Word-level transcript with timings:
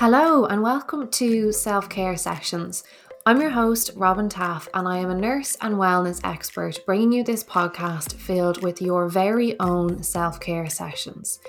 Hello, 0.00 0.46
and 0.46 0.62
welcome 0.62 1.10
to 1.10 1.52
Self 1.52 1.90
Care 1.90 2.16
Sessions. 2.16 2.84
I'm 3.26 3.38
your 3.38 3.50
host, 3.50 3.90
Robin 3.96 4.30
Taff, 4.30 4.66
and 4.72 4.88
I 4.88 4.96
am 4.96 5.10
a 5.10 5.14
nurse 5.14 5.58
and 5.60 5.74
wellness 5.74 6.22
expert 6.24 6.78
bringing 6.86 7.12
you 7.12 7.22
this 7.22 7.44
podcast 7.44 8.14
filled 8.14 8.62
with 8.62 8.80
your 8.80 9.10
very 9.10 9.60
own 9.60 10.02
self 10.02 10.40
care 10.40 10.70
sessions. 10.70 11.40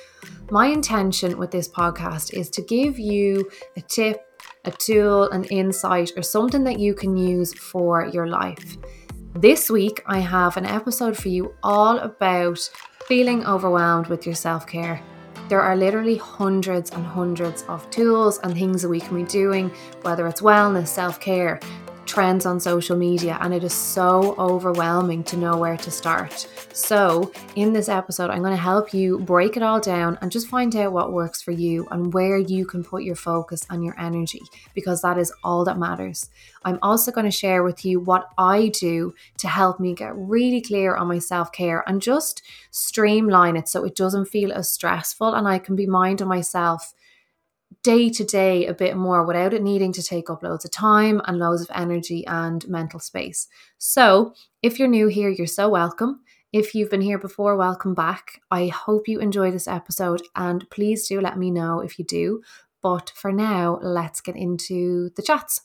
My 0.49 0.65
intention 0.65 1.37
with 1.37 1.49
this 1.49 1.69
podcast 1.69 2.33
is 2.33 2.49
to 2.49 2.61
give 2.61 2.99
you 2.99 3.49
a 3.77 3.81
tip, 3.83 4.19
a 4.65 4.71
tool, 4.71 5.29
an 5.29 5.45
insight, 5.45 6.11
or 6.17 6.21
something 6.21 6.65
that 6.65 6.77
you 6.77 6.93
can 6.93 7.15
use 7.15 7.53
for 7.53 8.05
your 8.07 8.27
life. 8.27 8.75
This 9.33 9.69
week, 9.69 10.03
I 10.07 10.19
have 10.19 10.57
an 10.57 10.65
episode 10.65 11.15
for 11.15 11.29
you 11.29 11.53
all 11.63 11.99
about 11.99 12.69
feeling 13.07 13.45
overwhelmed 13.45 14.07
with 14.07 14.25
your 14.25 14.35
self 14.35 14.67
care. 14.67 15.01
There 15.51 15.61
are 15.61 15.75
literally 15.75 16.15
hundreds 16.15 16.91
and 16.91 17.05
hundreds 17.05 17.63
of 17.63 17.89
tools 17.89 18.39
and 18.41 18.53
things 18.53 18.83
that 18.83 18.87
we 18.87 19.01
can 19.01 19.17
be 19.17 19.23
doing, 19.23 19.69
whether 20.01 20.25
it's 20.27 20.39
wellness, 20.39 20.87
self 20.87 21.19
care, 21.19 21.59
trends 22.11 22.45
on 22.45 22.59
social 22.59 22.97
media, 22.97 23.37
and 23.39 23.53
it 23.53 23.63
is 23.63 23.73
so 23.73 24.35
overwhelming 24.37 25.23
to 25.23 25.37
know 25.37 25.55
where 25.55 25.77
to 25.77 25.89
start. 25.89 26.45
So, 26.73 27.31
in 27.55 27.71
this 27.71 27.87
episode, 27.87 28.29
I'm 28.29 28.41
going 28.41 28.51
to 28.51 28.61
help 28.61 28.93
you 28.93 29.19
break 29.19 29.55
it 29.55 29.63
all 29.63 29.79
down 29.79 30.17
and 30.21 30.29
just 30.29 30.49
find 30.49 30.75
out 30.75 30.91
what 30.91 31.13
works 31.13 31.41
for 31.41 31.51
you 31.51 31.87
and 31.89 32.13
where 32.13 32.37
you 32.37 32.65
can 32.65 32.83
put 32.83 33.03
your 33.03 33.15
focus 33.15 33.65
and 33.69 33.81
your 33.81 33.97
energy 33.97 34.41
because 34.73 35.01
that 35.03 35.17
is 35.17 35.31
all 35.41 35.63
that 35.63 35.79
matters. 35.79 36.29
I'm 36.65 36.79
also 36.81 37.13
going 37.13 37.27
to 37.27 37.31
share 37.31 37.63
with 37.63 37.85
you 37.85 38.01
what 38.01 38.27
I 38.37 38.67
do 38.77 39.13
to 39.37 39.47
help 39.47 39.79
me 39.79 39.95
get 39.95 40.13
really 40.13 40.59
clear 40.59 40.95
on 40.95 41.07
my 41.07 41.19
self 41.19 41.53
care 41.53 41.81
and 41.87 42.01
just 42.01 42.41
streamline 42.71 43.55
it 43.55 43.69
so 43.69 43.85
it 43.85 43.95
doesn't 43.95 44.25
feel 44.25 44.51
as 44.51 44.69
stressful 44.69 45.33
and 45.33 45.47
I 45.47 45.59
can 45.59 45.77
be 45.77 45.87
minding 45.87 46.27
myself 46.27 46.93
day 47.83 48.09
to 48.09 48.23
day 48.23 48.65
a 48.65 48.73
bit 48.73 48.95
more 48.95 49.25
without 49.25 49.53
it 49.53 49.63
needing 49.63 49.93
to 49.93 50.03
take 50.03 50.29
up 50.29 50.43
loads 50.43 50.65
of 50.65 50.71
time 50.71 51.21
and 51.25 51.39
loads 51.39 51.61
of 51.61 51.71
energy 51.73 52.25
and 52.27 52.67
mental 52.67 52.99
space. 52.99 53.47
So, 53.77 54.33
if 54.61 54.77
you're 54.77 54.87
new 54.87 55.07
here, 55.07 55.29
you're 55.29 55.47
so 55.47 55.69
welcome. 55.69 56.21
If 56.53 56.75
you've 56.75 56.89
been 56.89 57.01
here 57.01 57.17
before, 57.17 57.55
welcome 57.55 57.93
back. 57.93 58.41
I 58.51 58.67
hope 58.67 59.07
you 59.07 59.19
enjoy 59.19 59.51
this 59.51 59.67
episode 59.67 60.21
and 60.35 60.69
please 60.69 61.07
do 61.07 61.21
let 61.21 61.37
me 61.37 61.49
know 61.49 61.79
if 61.79 61.97
you 61.97 62.05
do. 62.05 62.41
But 62.81 63.11
for 63.15 63.31
now, 63.31 63.79
let's 63.81 64.21
get 64.21 64.35
into 64.35 65.11
the 65.15 65.21
chats. 65.21 65.61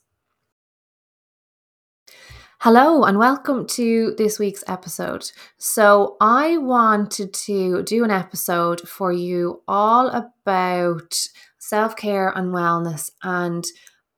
Hello, 2.61 3.05
and 3.05 3.19
welcome 3.19 3.67
to 3.67 4.15
this 4.17 4.39
week's 4.39 4.65
episode. 4.67 5.31
So, 5.59 6.17
I 6.21 6.57
wanted 6.57 7.35
to 7.35 7.83
do 7.83 8.03
an 8.03 8.11
episode 8.11 8.81
for 8.89 9.13
you 9.13 9.63
all 9.69 10.09
about 10.09 11.29
self 11.69 11.97
care 11.97 12.29
and 12.29 12.53
wellness 12.53 13.11
and 13.23 13.65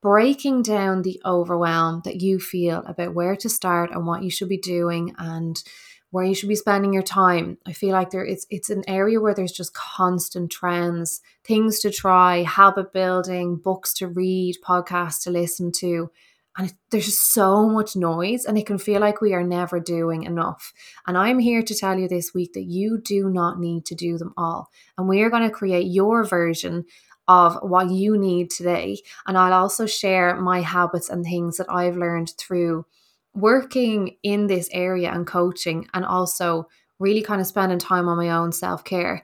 breaking 0.03 0.63
down 0.63 1.03
the 1.03 1.21
overwhelm 1.25 2.03
that 2.05 2.21
you 2.21 2.39
feel 2.39 2.83
about 2.87 3.15
where 3.15 3.37
to 3.37 3.49
start 3.49 3.91
and 3.91 4.07
what 4.07 4.23
you 4.23 4.31
should 4.31 4.49
be 4.49 4.59
doing 4.59 5.15
and 5.19 5.63
where 6.11 6.25
you 6.25 6.35
should 6.35 6.49
be 6.49 6.55
spending 6.55 6.93
your 6.93 7.03
time. 7.03 7.59
I 7.67 7.73
feel 7.73 7.93
like 7.93 8.11
there 8.11 8.25
it's 8.25 8.47
it's 8.51 8.71
an 8.71 8.85
area 8.89 9.21
where 9.21 9.35
there's 9.35 9.53
just 9.53 9.75
constant 9.75 10.51
trends, 10.51 11.21
things 11.45 11.81
to 11.81 11.91
try, 11.91 12.43
habit 12.43 12.93
building, 12.93 13.57
books 13.57 13.93
to 13.95 14.07
read, 14.07 14.57
podcasts 14.65 15.23
to 15.25 15.31
listen 15.31 15.73
to. 15.79 16.11
And 16.57 16.75
there's 16.91 17.07
just 17.07 17.33
so 17.33 17.69
much 17.69 17.95
noise, 17.95 18.45
and 18.45 18.59
it 18.59 18.67
can 18.67 18.79
feel 18.79 19.01
like 19.01 19.21
we 19.21 19.33
are 19.33 19.45
never 19.45 19.79
doing 19.79 20.25
enough. 20.25 20.73
And 21.07 21.17
I'm 21.17 21.39
here 21.39 21.63
to 21.63 21.75
tell 21.75 21.97
you 21.97 22.09
this 22.09 22.35
week 22.35 22.55
that 22.55 22.65
you 22.65 23.01
do 23.01 23.31
not 23.31 23.61
need 23.61 23.87
to 23.87 23.95
do 23.95 24.19
them 24.19 24.35
all. 24.37 24.69
And 24.97 25.09
we 25.09 25.23
are 25.23 25.31
going 25.31 25.45
to 25.45 25.55
create 25.55 25.87
your 25.87 26.25
version 26.25 26.85
of 27.29 27.59
what 27.63 27.91
you 27.91 28.17
need 28.17 28.51
today. 28.51 28.99
And 29.27 29.37
I'll 29.37 29.53
also 29.53 29.87
share 29.87 30.35
my 30.37 30.63
habits 30.63 31.11
and 31.11 31.25
things 31.25 31.59
that 31.59 31.71
I've 31.71 31.97
learned 31.97 32.33
through 32.39 32.87
working 33.35 34.17
in 34.23 34.47
this 34.47 34.69
area 34.73 35.11
and 35.13 35.27
coaching, 35.27 35.87
and 35.95 36.05
also 36.05 36.67
really 36.99 37.23
kind 37.23 37.41
of 37.41 37.47
spending 37.47 37.79
time 37.79 38.09
on 38.09 38.17
my 38.17 38.31
own 38.31 38.51
self 38.51 38.83
care. 38.83 39.23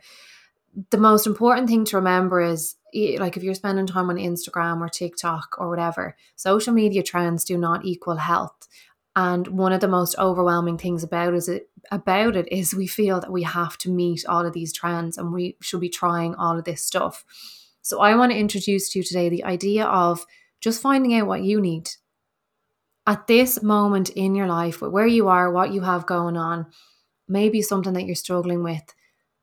The 0.91 0.98
most 0.98 1.26
important 1.26 1.69
thing 1.69 1.84
to 1.87 1.97
remember 1.97 2.41
is 2.41 2.76
like 3.19 3.37
if 3.37 3.43
you're 3.43 3.54
spending 3.54 3.87
time 3.87 4.10
on 4.10 4.16
Instagram 4.16 4.81
or 4.81 4.88
TikTok 4.88 5.56
or 5.59 5.69
whatever, 5.69 6.16
social 6.37 6.72
media 6.72 7.03
trends 7.03 7.44
do 7.44 7.59
not 7.59 7.84
equal 7.84 8.16
health. 8.16 8.69
And 9.16 9.47
one 9.48 9.72
of 9.72 9.81
the 9.81 9.88
most 9.88 10.16
overwhelming 10.19 10.78
things 10.78 11.03
about 11.03 11.34
is 11.34 11.48
it 11.48 11.69
about 11.91 12.37
it 12.37 12.50
is 12.50 12.75
we 12.75 12.87
feel 12.87 13.20
that 13.20 13.32
we 13.32 13.43
have 13.43 13.76
to 13.78 13.91
meet 13.91 14.25
all 14.26 14.44
of 14.44 14.53
these 14.53 14.72
trends 14.72 15.19
and 15.19 15.32
we 15.32 15.56
should 15.60 15.81
be 15.81 15.88
trying 15.88 16.34
all 16.34 16.59
of 16.59 16.64
this 16.64 16.82
stuff. 16.82 17.25
So 17.84 18.00
I 18.00 18.14
want 18.14 18.32
to 18.32 18.38
introduce 18.38 18.88
to 18.88 18.98
you 18.98 19.02
today 19.04 19.28
the 19.28 19.44
idea 19.44 19.84
of 19.84 20.24
just 20.58 20.80
finding 20.80 21.14
out 21.14 21.26
what 21.26 21.42
you 21.42 21.60
need 21.60 21.90
at 23.06 23.26
this 23.26 23.62
moment 23.62 24.08
in 24.08 24.34
your 24.34 24.46
life, 24.46 24.80
where 24.80 25.06
you 25.06 25.28
are, 25.28 25.52
what 25.52 25.70
you 25.70 25.82
have 25.82 26.06
going 26.06 26.38
on, 26.38 26.66
maybe 27.28 27.60
something 27.60 27.92
that 27.92 28.06
you're 28.06 28.14
struggling 28.14 28.62
with, 28.62 28.94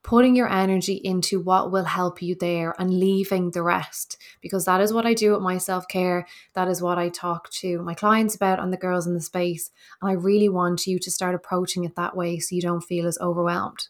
putting 0.02 0.36
your 0.36 0.52
energy 0.52 0.96
into 1.04 1.40
what 1.40 1.72
will 1.72 1.84
help 1.84 2.20
you 2.20 2.34
there 2.34 2.74
and 2.80 3.00
leaving 3.00 3.52
the 3.52 3.62
rest. 3.62 4.18
Because 4.42 4.66
that 4.66 4.82
is 4.82 4.92
what 4.92 5.06
I 5.06 5.14
do 5.14 5.34
with 5.34 5.42
my 5.42 5.60
self 5.60 5.88
care. 5.88 6.26
That 6.56 6.68
is 6.68 6.82
what 6.82 6.98
I 6.98 7.10
talk 7.10 7.52
to 7.60 7.84
my 7.84 7.94
clients 7.94 8.34
about 8.34 8.60
and 8.60 8.74
the 8.74 8.78
girls 8.78 9.06
in 9.06 9.14
the 9.14 9.22
space. 9.22 9.70
And 10.02 10.10
I 10.10 10.14
really 10.14 10.50
want 10.50 10.88
you 10.88 10.98
to 10.98 11.12
start 11.12 11.36
approaching 11.36 11.84
it 11.84 11.96
that 11.96 12.18
way 12.18 12.40
so 12.40 12.56
you 12.56 12.62
don't 12.64 12.82
feel 12.82 13.06
as 13.06 13.20
overwhelmed. 13.20 13.90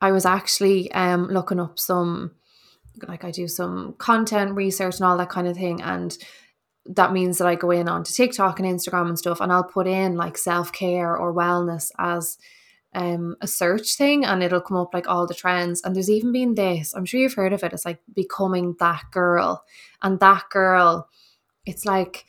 I 0.00 0.10
was 0.10 0.26
actually 0.26 0.90
um, 0.90 1.28
looking 1.28 1.60
up 1.60 1.78
some 1.78 2.32
like 3.06 3.24
I 3.24 3.30
do 3.30 3.48
some 3.48 3.94
content 3.98 4.54
research 4.54 4.96
and 4.96 5.04
all 5.04 5.16
that 5.18 5.30
kind 5.30 5.46
of 5.46 5.56
thing. 5.56 5.82
And 5.82 6.16
that 6.88 7.12
means 7.12 7.38
that 7.38 7.48
I 7.48 7.54
go 7.54 7.70
in 7.70 7.88
onto 7.88 8.12
TikTok 8.12 8.60
and 8.60 8.68
Instagram 8.68 9.08
and 9.08 9.18
stuff, 9.18 9.40
and 9.40 9.52
I'll 9.52 9.64
put 9.64 9.86
in 9.86 10.16
like 10.16 10.38
self 10.38 10.72
care 10.72 11.16
or 11.16 11.34
wellness 11.34 11.90
as 11.98 12.38
um, 12.94 13.36
a 13.40 13.46
search 13.46 13.96
thing, 13.96 14.24
and 14.24 14.42
it'll 14.42 14.60
come 14.60 14.76
up 14.76 14.94
like 14.94 15.08
all 15.08 15.26
the 15.26 15.34
trends. 15.34 15.82
And 15.82 15.94
there's 15.94 16.10
even 16.10 16.32
been 16.32 16.54
this, 16.54 16.94
I'm 16.94 17.04
sure 17.04 17.20
you've 17.20 17.34
heard 17.34 17.52
of 17.52 17.62
it. 17.62 17.72
It's 17.72 17.84
like 17.84 18.00
becoming 18.14 18.76
that 18.78 19.04
girl, 19.10 19.64
and 20.02 20.20
that 20.20 20.44
girl, 20.50 21.08
it's 21.64 21.84
like 21.84 22.24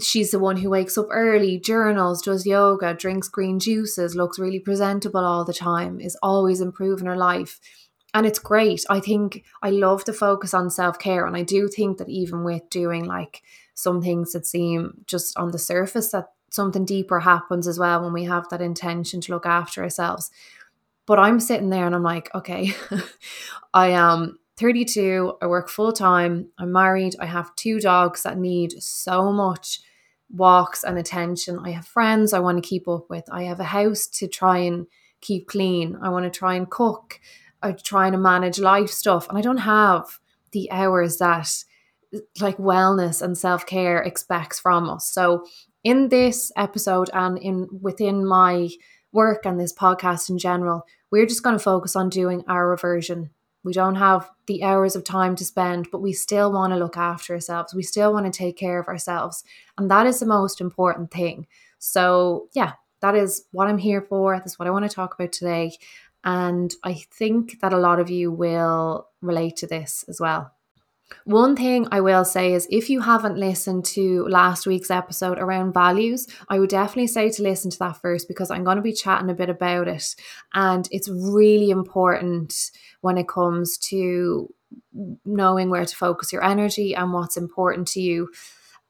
she's 0.00 0.30
the 0.30 0.38
one 0.38 0.56
who 0.56 0.70
wakes 0.70 0.98
up 0.98 1.06
early, 1.10 1.58
journals, 1.58 2.22
does 2.22 2.46
yoga, 2.46 2.94
drinks 2.94 3.28
green 3.28 3.60
juices, 3.60 4.16
looks 4.16 4.38
really 4.38 4.60
presentable 4.60 5.24
all 5.24 5.44
the 5.44 5.54
time, 5.54 6.00
is 6.00 6.16
always 6.22 6.60
improving 6.60 7.06
her 7.06 7.16
life 7.16 7.60
and 8.14 8.24
it's 8.24 8.38
great. 8.38 8.84
I 8.88 9.00
think 9.00 9.44
I 9.60 9.70
love 9.70 10.04
to 10.04 10.12
focus 10.12 10.54
on 10.54 10.70
self 10.70 10.98
care. 10.98 11.26
And 11.26 11.36
I 11.36 11.42
do 11.42 11.68
think 11.68 11.98
that 11.98 12.08
even 12.08 12.44
with 12.44 12.70
doing 12.70 13.04
like 13.04 13.42
some 13.74 14.00
things 14.00 14.32
that 14.32 14.46
seem 14.46 15.04
just 15.06 15.36
on 15.36 15.50
the 15.50 15.58
surface, 15.58 16.12
that 16.12 16.28
something 16.50 16.84
deeper 16.84 17.20
happens 17.20 17.66
as 17.66 17.78
well 17.78 18.02
when 18.02 18.12
we 18.12 18.24
have 18.24 18.48
that 18.48 18.62
intention 18.62 19.20
to 19.22 19.32
look 19.32 19.44
after 19.44 19.82
ourselves. 19.82 20.30
But 21.06 21.18
I'm 21.18 21.40
sitting 21.40 21.70
there 21.70 21.86
and 21.86 21.94
I'm 21.94 22.04
like, 22.04 22.32
okay, 22.34 22.72
I 23.74 23.88
am 23.88 24.38
32, 24.56 25.34
I 25.42 25.46
work 25.48 25.68
full 25.68 25.92
time, 25.92 26.48
I'm 26.56 26.70
married, 26.70 27.16
I 27.18 27.26
have 27.26 27.54
two 27.56 27.80
dogs 27.80 28.22
that 28.22 28.38
need 28.38 28.80
so 28.80 29.32
much 29.32 29.80
walks 30.30 30.84
and 30.84 30.96
attention. 30.96 31.58
I 31.58 31.72
have 31.72 31.86
friends 31.86 32.32
I 32.32 32.38
want 32.38 32.62
to 32.62 32.66
keep 32.66 32.86
up 32.88 33.10
with, 33.10 33.24
I 33.30 33.42
have 33.42 33.60
a 33.60 33.64
house 33.64 34.06
to 34.06 34.28
try 34.28 34.58
and 34.58 34.86
keep 35.20 35.48
clean, 35.48 35.98
I 36.00 36.08
want 36.08 36.24
to 36.24 36.38
try 36.38 36.54
and 36.54 36.70
cook. 36.70 37.20
Trying 37.82 38.12
to 38.12 38.18
manage 38.18 38.58
life 38.58 38.90
stuff 38.90 39.28
and 39.28 39.38
I 39.38 39.40
don't 39.40 39.58
have 39.58 40.18
the 40.52 40.70
hours 40.70 41.16
that 41.18 41.48
like 42.40 42.58
wellness 42.58 43.22
and 43.22 43.36
self-care 43.36 44.02
expects 44.02 44.60
from 44.60 44.88
us. 44.88 45.10
So 45.10 45.46
in 45.82 46.08
this 46.10 46.52
episode 46.56 47.10
and 47.12 47.38
in 47.38 47.68
within 47.80 48.26
my 48.26 48.68
work 49.12 49.46
and 49.46 49.58
this 49.58 49.72
podcast 49.72 50.28
in 50.30 50.38
general, 50.38 50.84
we're 51.10 51.26
just 51.26 51.42
going 51.42 51.56
to 51.56 51.62
focus 51.62 51.96
on 51.96 52.08
doing 52.08 52.44
our 52.48 52.76
version. 52.76 53.30
We 53.62 53.72
don't 53.72 53.94
have 53.94 54.30
the 54.46 54.62
hours 54.62 54.94
of 54.94 55.04
time 55.04 55.36
to 55.36 55.44
spend, 55.44 55.88
but 55.90 56.02
we 56.02 56.12
still 56.12 56.52
want 56.52 56.72
to 56.72 56.78
look 56.78 56.96
after 56.96 57.34
ourselves. 57.34 57.74
We 57.74 57.82
still 57.82 58.12
want 58.12 58.26
to 58.26 58.36
take 58.36 58.56
care 58.58 58.78
of 58.78 58.88
ourselves. 58.88 59.42
And 59.78 59.90
that 59.90 60.06
is 60.06 60.20
the 60.20 60.26
most 60.26 60.60
important 60.60 61.10
thing. 61.10 61.46
So, 61.78 62.48
yeah, 62.54 62.72
that 63.00 63.14
is 63.14 63.44
what 63.52 63.68
I'm 63.68 63.78
here 63.78 64.02
for. 64.02 64.36
That's 64.36 64.58
what 64.58 64.68
I 64.68 64.70
want 64.70 64.88
to 64.88 64.94
talk 64.94 65.14
about 65.14 65.32
today. 65.32 65.76
And 66.24 66.74
I 66.82 66.94
think 66.94 67.60
that 67.60 67.72
a 67.72 67.78
lot 67.78 68.00
of 68.00 68.10
you 68.10 68.32
will 68.32 69.08
relate 69.20 69.56
to 69.56 69.66
this 69.66 70.04
as 70.08 70.20
well. 70.20 70.52
One 71.24 71.54
thing 71.54 71.86
I 71.90 72.00
will 72.00 72.24
say 72.24 72.54
is 72.54 72.66
if 72.70 72.88
you 72.88 73.00
haven't 73.00 73.36
listened 73.36 73.84
to 73.86 74.26
last 74.28 74.66
week's 74.66 74.90
episode 74.90 75.38
around 75.38 75.74
values, 75.74 76.26
I 76.48 76.58
would 76.58 76.70
definitely 76.70 77.08
say 77.08 77.30
to 77.30 77.42
listen 77.42 77.70
to 77.70 77.78
that 77.80 78.00
first 78.00 78.26
because 78.26 78.50
I'm 78.50 78.64
going 78.64 78.76
to 78.76 78.82
be 78.82 78.92
chatting 78.92 79.30
a 79.30 79.34
bit 79.34 79.50
about 79.50 79.86
it. 79.86 80.16
And 80.54 80.88
it's 80.90 81.08
really 81.08 81.70
important 81.70 82.70
when 83.02 83.18
it 83.18 83.28
comes 83.28 83.76
to 83.78 84.52
knowing 85.24 85.70
where 85.70 85.84
to 85.84 85.96
focus 85.96 86.32
your 86.32 86.44
energy 86.44 86.94
and 86.94 87.12
what's 87.12 87.36
important 87.36 87.88
to 87.88 88.00
you. 88.00 88.30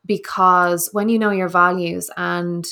Because 0.06 0.90
when 0.92 1.08
you 1.08 1.18
know 1.18 1.30
your 1.30 1.48
values 1.48 2.10
and 2.16 2.66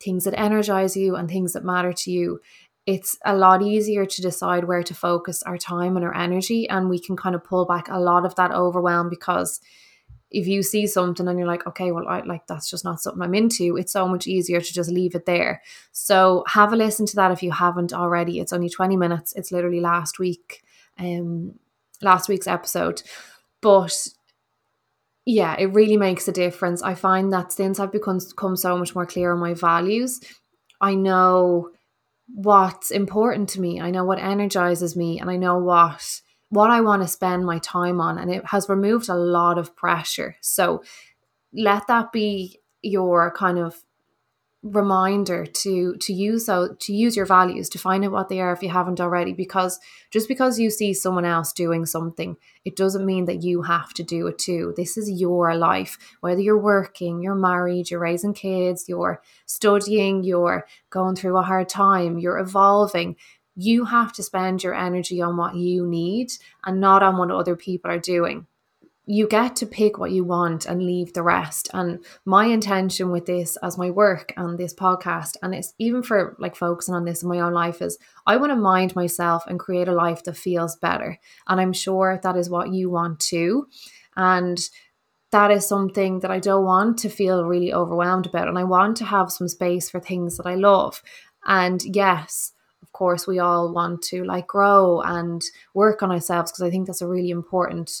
things 0.00 0.24
that 0.24 0.38
energize 0.38 0.96
you 0.96 1.16
and 1.16 1.28
things 1.28 1.54
that 1.54 1.64
matter 1.64 1.92
to 1.92 2.10
you, 2.10 2.40
it's 2.86 3.16
a 3.24 3.34
lot 3.34 3.62
easier 3.62 4.04
to 4.04 4.22
decide 4.22 4.64
where 4.64 4.82
to 4.82 4.94
focus 4.94 5.42
our 5.44 5.56
time 5.56 5.96
and 5.96 6.04
our 6.04 6.14
energy 6.14 6.68
and 6.68 6.90
we 6.90 6.98
can 6.98 7.16
kind 7.16 7.34
of 7.34 7.42
pull 7.42 7.64
back 7.64 7.88
a 7.88 7.98
lot 7.98 8.26
of 8.26 8.34
that 8.34 8.52
overwhelm 8.52 9.08
because 9.08 9.60
if 10.30 10.48
you 10.48 10.62
see 10.62 10.86
something 10.86 11.28
and 11.28 11.38
you're 11.38 11.46
like, 11.46 11.64
okay, 11.66 11.92
well, 11.92 12.08
I 12.08 12.20
like 12.22 12.46
that's 12.48 12.68
just 12.68 12.84
not 12.84 13.00
something 13.00 13.22
I'm 13.22 13.34
into, 13.34 13.76
it's 13.76 13.92
so 13.92 14.08
much 14.08 14.26
easier 14.26 14.60
to 14.60 14.72
just 14.74 14.90
leave 14.90 15.14
it 15.14 15.26
there. 15.26 15.62
So 15.92 16.44
have 16.48 16.72
a 16.72 16.76
listen 16.76 17.06
to 17.06 17.16
that 17.16 17.30
if 17.30 17.42
you 17.42 17.52
haven't 17.52 17.92
already. 17.92 18.40
It's 18.40 18.52
only 18.52 18.68
20 18.68 18.96
minutes. 18.96 19.32
It's 19.34 19.52
literally 19.52 19.80
last 19.80 20.18
week, 20.18 20.64
um, 20.98 21.54
last 22.02 22.28
week's 22.28 22.48
episode. 22.48 23.02
But 23.60 24.08
yeah, 25.24 25.54
it 25.56 25.66
really 25.66 25.96
makes 25.96 26.26
a 26.26 26.32
difference. 26.32 26.82
I 26.82 26.94
find 26.94 27.32
that 27.32 27.52
since 27.52 27.78
I've 27.78 27.92
become, 27.92 28.18
become 28.18 28.56
so 28.56 28.76
much 28.76 28.94
more 28.94 29.06
clear 29.06 29.32
on 29.32 29.38
my 29.38 29.54
values, 29.54 30.20
I 30.80 30.96
know 30.96 31.70
what's 32.26 32.90
important 32.90 33.48
to 33.50 33.60
me. 33.60 33.80
I 33.80 33.90
know 33.90 34.04
what 34.04 34.18
energizes 34.18 34.96
me 34.96 35.20
and 35.20 35.30
I 35.30 35.36
know 35.36 35.58
what 35.58 36.20
what 36.50 36.70
I 36.70 36.80
want 36.82 37.02
to 37.02 37.08
spend 37.08 37.44
my 37.44 37.58
time 37.58 38.00
on 38.00 38.18
and 38.18 38.30
it 38.30 38.44
has 38.46 38.68
removed 38.68 39.08
a 39.08 39.14
lot 39.14 39.58
of 39.58 39.74
pressure. 39.74 40.36
So 40.40 40.84
let 41.52 41.86
that 41.88 42.12
be 42.12 42.60
your 42.82 43.32
kind 43.36 43.58
of 43.58 43.82
reminder 44.64 45.44
to 45.44 45.94
to 45.96 46.14
use 46.14 46.46
so 46.46 46.74
to 46.80 46.94
use 46.94 47.14
your 47.14 47.26
values 47.26 47.68
to 47.68 47.78
find 47.78 48.02
out 48.02 48.12
what 48.12 48.30
they 48.30 48.40
are 48.40 48.50
if 48.50 48.62
you 48.62 48.70
haven't 48.70 48.98
already 48.98 49.34
because 49.34 49.78
just 50.10 50.26
because 50.26 50.58
you 50.58 50.70
see 50.70 50.94
someone 50.94 51.26
else 51.26 51.52
doing 51.52 51.84
something 51.84 52.34
it 52.64 52.74
doesn't 52.74 53.04
mean 53.04 53.26
that 53.26 53.42
you 53.42 53.60
have 53.60 53.92
to 53.92 54.02
do 54.02 54.26
it 54.26 54.38
too. 54.38 54.72
This 54.74 54.96
is 54.96 55.20
your 55.20 55.54
life 55.54 55.98
whether 56.20 56.40
you're 56.40 56.58
working 56.58 57.22
you're 57.22 57.34
married 57.34 57.90
you're 57.90 58.00
raising 58.00 58.32
kids 58.32 58.86
you're 58.88 59.20
studying 59.44 60.24
you're 60.24 60.66
going 60.88 61.14
through 61.14 61.36
a 61.36 61.42
hard 61.42 61.68
time 61.68 62.18
you're 62.18 62.38
evolving. 62.38 63.16
You 63.56 63.84
have 63.84 64.14
to 64.14 64.22
spend 64.22 64.64
your 64.64 64.74
energy 64.74 65.20
on 65.20 65.36
what 65.36 65.56
you 65.56 65.86
need 65.86 66.32
and 66.64 66.80
not 66.80 67.02
on 67.02 67.18
what 67.18 67.30
other 67.30 67.54
people 67.54 67.90
are 67.90 67.98
doing 67.98 68.46
you 69.06 69.28
get 69.28 69.54
to 69.56 69.66
pick 69.66 69.98
what 69.98 70.12
you 70.12 70.24
want 70.24 70.64
and 70.64 70.82
leave 70.82 71.12
the 71.12 71.22
rest. 71.22 71.68
And 71.74 72.02
my 72.24 72.46
intention 72.46 73.10
with 73.10 73.26
this 73.26 73.56
as 73.62 73.76
my 73.76 73.90
work 73.90 74.32
and 74.36 74.58
this 74.58 74.74
podcast, 74.74 75.36
and 75.42 75.54
it's 75.54 75.74
even 75.78 76.02
for 76.02 76.36
like 76.38 76.56
focusing 76.56 76.94
on 76.94 77.04
this 77.04 77.22
in 77.22 77.28
my 77.28 77.40
own 77.40 77.52
life, 77.52 77.82
is 77.82 77.98
I 78.26 78.36
want 78.36 78.50
to 78.50 78.56
mind 78.56 78.96
myself 78.96 79.44
and 79.46 79.60
create 79.60 79.88
a 79.88 79.92
life 79.92 80.24
that 80.24 80.36
feels 80.36 80.76
better. 80.76 81.18
And 81.46 81.60
I'm 81.60 81.74
sure 81.74 82.18
that 82.22 82.36
is 82.36 82.48
what 82.48 82.72
you 82.72 82.88
want 82.90 83.20
too. 83.20 83.68
And 84.16 84.58
that 85.32 85.50
is 85.50 85.66
something 85.66 86.20
that 86.20 86.30
I 86.30 86.38
don't 86.38 86.64
want 86.64 86.98
to 87.00 87.08
feel 87.08 87.44
really 87.44 87.74
overwhelmed 87.74 88.26
about. 88.26 88.48
And 88.48 88.58
I 88.58 88.64
want 88.64 88.96
to 88.98 89.04
have 89.04 89.32
some 89.32 89.48
space 89.48 89.90
for 89.90 90.00
things 90.00 90.38
that 90.38 90.46
I 90.46 90.54
love. 90.54 91.02
And 91.44 91.82
yes, 91.84 92.52
of 92.82 92.92
course, 92.92 93.26
we 93.26 93.38
all 93.38 93.72
want 93.72 94.00
to 94.02 94.24
like 94.24 94.46
grow 94.46 95.00
and 95.02 95.42
work 95.74 96.02
on 96.02 96.12
ourselves 96.12 96.52
because 96.52 96.62
I 96.62 96.70
think 96.70 96.86
that's 96.86 97.02
a 97.02 97.08
really 97.08 97.30
important 97.30 98.00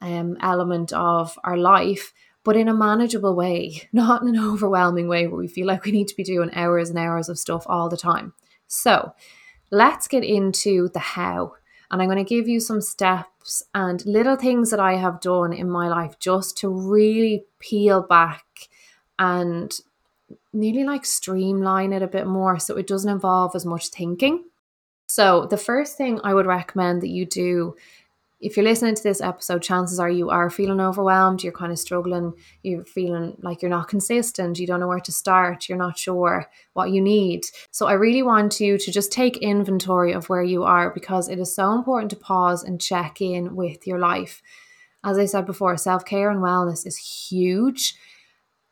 um, 0.00 0.36
element 0.40 0.92
of 0.92 1.38
our 1.44 1.56
life, 1.56 2.12
but 2.44 2.56
in 2.56 2.68
a 2.68 2.74
manageable 2.74 3.34
way, 3.34 3.88
not 3.92 4.22
in 4.22 4.28
an 4.28 4.38
overwhelming 4.38 5.08
way 5.08 5.26
where 5.26 5.38
we 5.38 5.48
feel 5.48 5.66
like 5.66 5.84
we 5.84 5.92
need 5.92 6.08
to 6.08 6.16
be 6.16 6.24
doing 6.24 6.50
hours 6.54 6.90
and 6.90 6.98
hours 6.98 7.28
of 7.28 7.38
stuff 7.38 7.64
all 7.66 7.88
the 7.88 7.96
time. 7.96 8.32
So 8.66 9.12
let's 9.70 10.08
get 10.08 10.24
into 10.24 10.88
the 10.90 10.98
how. 10.98 11.54
And 11.90 12.02
I'm 12.02 12.08
going 12.08 12.22
to 12.22 12.24
give 12.24 12.48
you 12.48 12.60
some 12.60 12.82
steps 12.82 13.62
and 13.74 14.04
little 14.04 14.36
things 14.36 14.70
that 14.70 14.80
I 14.80 14.96
have 14.96 15.20
done 15.20 15.52
in 15.52 15.70
my 15.70 15.88
life 15.88 16.18
just 16.18 16.58
to 16.58 16.68
really 16.68 17.44
peel 17.58 18.02
back 18.02 18.44
and 19.18 19.74
nearly 20.52 20.84
like 20.84 21.06
streamline 21.06 21.92
it 21.92 22.02
a 22.02 22.06
bit 22.06 22.26
more 22.26 22.58
so 22.58 22.76
it 22.76 22.86
doesn't 22.86 23.10
involve 23.10 23.56
as 23.56 23.64
much 23.64 23.88
thinking. 23.88 24.44
So, 25.10 25.46
the 25.46 25.56
first 25.56 25.96
thing 25.96 26.20
I 26.22 26.34
would 26.34 26.44
recommend 26.44 27.00
that 27.00 27.08
you 27.08 27.24
do 27.24 27.76
if 28.40 28.56
you're 28.56 28.64
listening 28.64 28.94
to 28.94 29.02
this 29.02 29.20
episode, 29.20 29.62
chances 29.62 29.98
are 29.98 30.10
you 30.10 30.30
are 30.30 30.48
feeling 30.48 30.80
overwhelmed, 30.80 31.42
you're 31.42 31.52
kind 31.52 31.72
of 31.72 31.78
struggling, 31.78 32.34
you're 32.62 32.84
feeling 32.84 33.36
like 33.42 33.62
you're 33.62 33.70
not 33.70 33.88
consistent, 33.88 34.58
you 34.58 34.66
don't 34.66 34.78
know 34.78 34.86
where 34.86 35.00
to 35.00 35.12
start, 35.12 35.68
you're 35.68 35.78
not 35.78 35.98
sure 35.98 36.46
what 36.72 36.90
you 36.90 37.00
need. 37.00 37.44
So, 37.72 37.86
I 37.86 37.94
really 37.94 38.22
want 38.22 38.60
you 38.60 38.78
to 38.78 38.92
just 38.92 39.10
take 39.10 39.38
inventory 39.38 40.12
of 40.12 40.28
where 40.28 40.42
you 40.42 40.62
are 40.62 40.90
because 40.90 41.28
it 41.28 41.38
is 41.38 41.54
so 41.54 41.72
important 41.72 42.10
to 42.10 42.16
pause 42.16 42.62
and 42.62 42.80
check 42.80 43.20
in 43.20 43.56
with 43.56 43.86
your 43.86 43.98
life. 43.98 44.40
As 45.04 45.18
I 45.18 45.26
said 45.26 45.46
before, 45.46 45.76
self 45.76 46.04
care 46.04 46.30
and 46.30 46.40
wellness 46.40 46.86
is 46.86 46.96
huge 46.96 47.96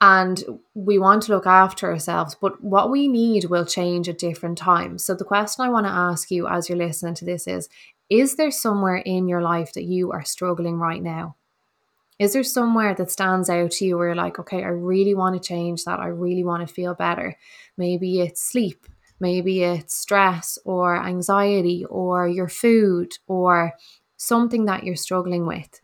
and 0.01 0.45
we 0.75 0.99
want 0.99 1.23
to 1.23 1.33
look 1.33 1.47
after 1.47 1.91
ourselves, 1.91 2.37
but 2.39 2.63
what 2.63 2.91
we 2.91 3.09
need 3.09 3.47
will 3.47 3.65
change 3.65 4.09
at 4.11 4.19
different 4.19 4.59
times. 4.59 5.05
So, 5.05 5.15
the 5.15 5.25
question 5.25 5.65
I 5.65 5.71
want 5.71 5.87
to 5.87 5.93
ask 5.93 6.31
you 6.31 6.47
as 6.47 6.69
you're 6.69 6.77
listening 6.77 7.15
to 7.15 7.25
this 7.25 7.47
is 7.47 7.69
is 8.09 8.37
there 8.37 8.51
somewhere 8.51 8.97
in 8.97 9.29
your 9.29 9.43
life 9.43 9.73
that 9.75 9.85
you 9.85 10.13
are 10.13 10.25
struggling 10.25 10.79
right 10.79 11.03
now? 11.03 11.37
Is 12.19 12.33
there 12.33 12.45
somewhere 12.45 12.95
that 12.95 13.11
stands 13.11 13.51
out 13.51 13.73
to 13.73 13.85
you 13.85 13.99
where 13.99 14.09
you're 14.09 14.17
like, 14.17 14.39
okay, 14.39 14.65
I 14.65 14.69
really 14.69 15.15
want 15.15 15.41
to 15.41 15.49
change 15.49 15.85
that. 15.85 16.01
I 16.01 16.07
really 16.07 16.45
want 16.45 16.67
to 16.67 16.73
feel 16.73 16.95
better. 16.95 17.37
Maybe 17.77 18.21
it's 18.21 18.41
sleep, 18.41 18.87
maybe 19.21 19.63
it's 19.63 19.95
stress 19.95 20.59
or 20.65 20.97
anxiety 20.97 21.85
or 21.91 22.27
your 22.27 22.49
food 22.49 23.13
or 23.27 23.75
something 24.17 24.65
that 24.65 24.85
you're 24.85 24.97
struggling 24.97 25.47
with. 25.47 25.81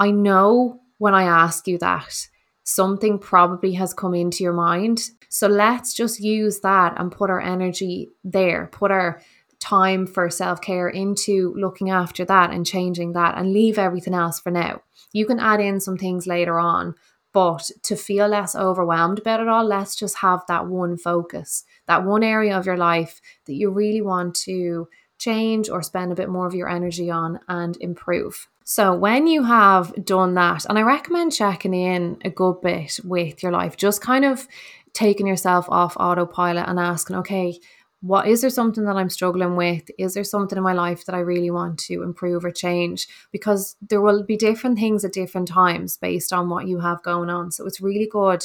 I 0.00 0.10
know 0.10 0.80
when 0.98 1.14
I 1.14 1.24
ask 1.24 1.68
you 1.68 1.78
that, 1.78 2.28
something 2.64 3.18
probably 3.18 3.74
has 3.74 3.94
come 3.94 4.14
into 4.14 4.42
your 4.42 4.52
mind. 4.52 5.10
So 5.28 5.46
let's 5.46 5.94
just 5.94 6.20
use 6.20 6.60
that 6.60 6.94
and 6.98 7.12
put 7.12 7.30
our 7.30 7.40
energy 7.40 8.08
there, 8.24 8.66
put 8.72 8.90
our 8.90 9.22
time 9.58 10.06
for 10.06 10.30
self 10.30 10.60
care 10.60 10.88
into 10.88 11.54
looking 11.56 11.90
after 11.90 12.24
that 12.24 12.50
and 12.50 12.66
changing 12.66 13.12
that 13.12 13.36
and 13.36 13.52
leave 13.52 13.78
everything 13.78 14.14
else 14.14 14.40
for 14.40 14.50
now. 14.50 14.82
You 15.12 15.26
can 15.26 15.40
add 15.40 15.60
in 15.60 15.80
some 15.80 15.96
things 15.96 16.26
later 16.26 16.58
on, 16.58 16.94
but 17.32 17.70
to 17.82 17.96
feel 17.96 18.28
less 18.28 18.54
overwhelmed 18.54 19.18
about 19.18 19.40
it 19.40 19.48
all, 19.48 19.64
let's 19.64 19.94
just 19.94 20.18
have 20.18 20.42
that 20.48 20.66
one 20.66 20.96
focus, 20.96 21.64
that 21.86 22.04
one 22.04 22.22
area 22.22 22.56
of 22.56 22.66
your 22.66 22.76
life 22.76 23.20
that 23.46 23.54
you 23.54 23.70
really 23.70 24.00
want 24.00 24.34
to 24.36 24.88
change 25.18 25.68
or 25.68 25.82
spend 25.82 26.12
a 26.12 26.14
bit 26.14 26.28
more 26.28 26.46
of 26.46 26.54
your 26.54 26.68
energy 26.68 27.10
on 27.10 27.40
and 27.48 27.76
improve. 27.80 28.48
So, 28.64 28.94
when 28.94 29.26
you 29.26 29.44
have 29.44 29.94
done 30.04 30.34
that, 30.34 30.64
and 30.64 30.78
I 30.78 30.82
recommend 30.82 31.32
checking 31.32 31.72
in 31.72 32.18
a 32.24 32.30
good 32.30 32.60
bit 32.60 32.98
with 33.04 33.42
your 33.42 33.52
life, 33.52 33.76
just 33.76 34.00
kind 34.00 34.24
of 34.24 34.48
taking 34.92 35.26
yourself 35.26 35.66
off 35.68 35.96
autopilot 35.98 36.68
and 36.68 36.80
asking, 36.80 37.16
okay, 37.16 37.60
what 38.06 38.28
is 38.28 38.40
there 38.40 38.50
something 38.50 38.84
that 38.84 38.96
I'm 38.96 39.10
struggling 39.10 39.56
with? 39.56 39.90
Is 39.98 40.14
there 40.14 40.24
something 40.24 40.56
in 40.56 40.62
my 40.62 40.72
life 40.72 41.04
that 41.06 41.14
I 41.14 41.20
really 41.20 41.50
want 41.50 41.78
to 41.80 42.02
improve 42.02 42.44
or 42.44 42.50
change? 42.50 43.08
Because 43.32 43.76
there 43.80 44.00
will 44.00 44.22
be 44.22 44.36
different 44.36 44.78
things 44.78 45.04
at 45.04 45.12
different 45.12 45.48
times 45.48 45.96
based 45.96 46.32
on 46.32 46.48
what 46.48 46.68
you 46.68 46.78
have 46.80 47.02
going 47.02 47.30
on. 47.30 47.50
So 47.50 47.66
it's 47.66 47.80
really 47.80 48.06
good 48.06 48.44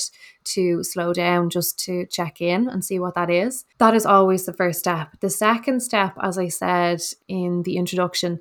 to 0.56 0.84
slow 0.84 1.13
down 1.13 1.50
just 1.50 1.77
to 1.86 2.08
check 2.08 2.41
in 2.41 2.68
and 2.68 2.84
see 2.84 2.98
what 2.98 3.13
that 3.15 3.30
is. 3.30 3.65
That 3.77 3.94
is 3.94 4.06
always 4.06 4.46
the 4.46 4.53
first 4.53 4.80
step. 4.80 5.20
The 5.20 5.30
second 5.30 5.82
step, 5.82 6.18
as 6.22 6.38
I 6.39 6.48
said 6.48 7.01
in 7.27 7.63
the 7.63 7.77
introduction, 7.77 8.39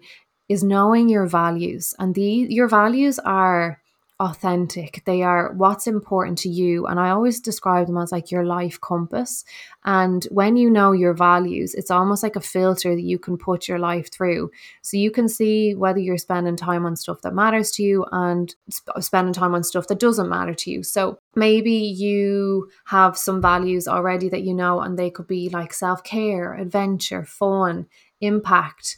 is 0.48 0.64
knowing 0.64 1.08
your 1.08 1.26
values. 1.26 1.94
And 1.98 2.14
the 2.14 2.46
your 2.48 2.66
values 2.66 3.18
are 3.20 3.79
authentic. 4.20 5.02
They 5.06 5.22
are 5.22 5.52
what's 5.54 5.86
important 5.86 6.36
to 6.38 6.48
you. 6.50 6.86
And 6.86 7.00
I 7.00 7.10
always 7.10 7.40
describe 7.40 7.86
them 7.86 7.96
as 7.96 8.12
like 8.12 8.30
your 8.30 8.44
life 8.44 8.78
compass. 8.80 9.44
And 9.84 10.24
when 10.30 10.58
you 10.58 10.68
know 10.68 10.92
your 10.92 11.14
values, 11.14 11.74
it's 11.74 11.90
almost 11.90 12.22
like 12.22 12.36
a 12.36 12.40
filter 12.40 12.94
that 12.94 13.02
you 13.02 13.18
can 13.18 13.38
put 13.38 13.66
your 13.66 13.78
life 13.78 14.12
through. 14.12 14.50
So 14.82 14.98
you 14.98 15.10
can 15.10 15.26
see 15.26 15.74
whether 15.74 15.98
you're 15.98 16.18
spending 16.18 16.56
time 16.56 16.84
on 16.84 16.96
stuff 16.96 17.22
that 17.22 17.34
matters 17.34 17.70
to 17.72 17.82
you 17.82 18.04
and 18.12 18.54
sp- 18.68 19.00
spending 19.00 19.32
time 19.32 19.54
on 19.54 19.64
stuff 19.64 19.88
that 19.88 19.98
doesn't 19.98 20.28
matter 20.28 20.54
to 20.54 20.70
you. 20.70 20.82
So 20.82 21.18
maybe 21.34 21.72
you 21.72 22.68
have 22.84 23.16
some 23.16 23.40
values 23.40 23.88
already 23.88 24.28
that 24.28 24.42
you 24.42 24.52
know, 24.52 24.80
and 24.80 24.98
they 24.98 25.10
could 25.10 25.26
be 25.26 25.48
like 25.48 25.72
self 25.72 26.04
care, 26.04 26.52
adventure, 26.52 27.24
fun, 27.24 27.86
impact. 28.20 28.96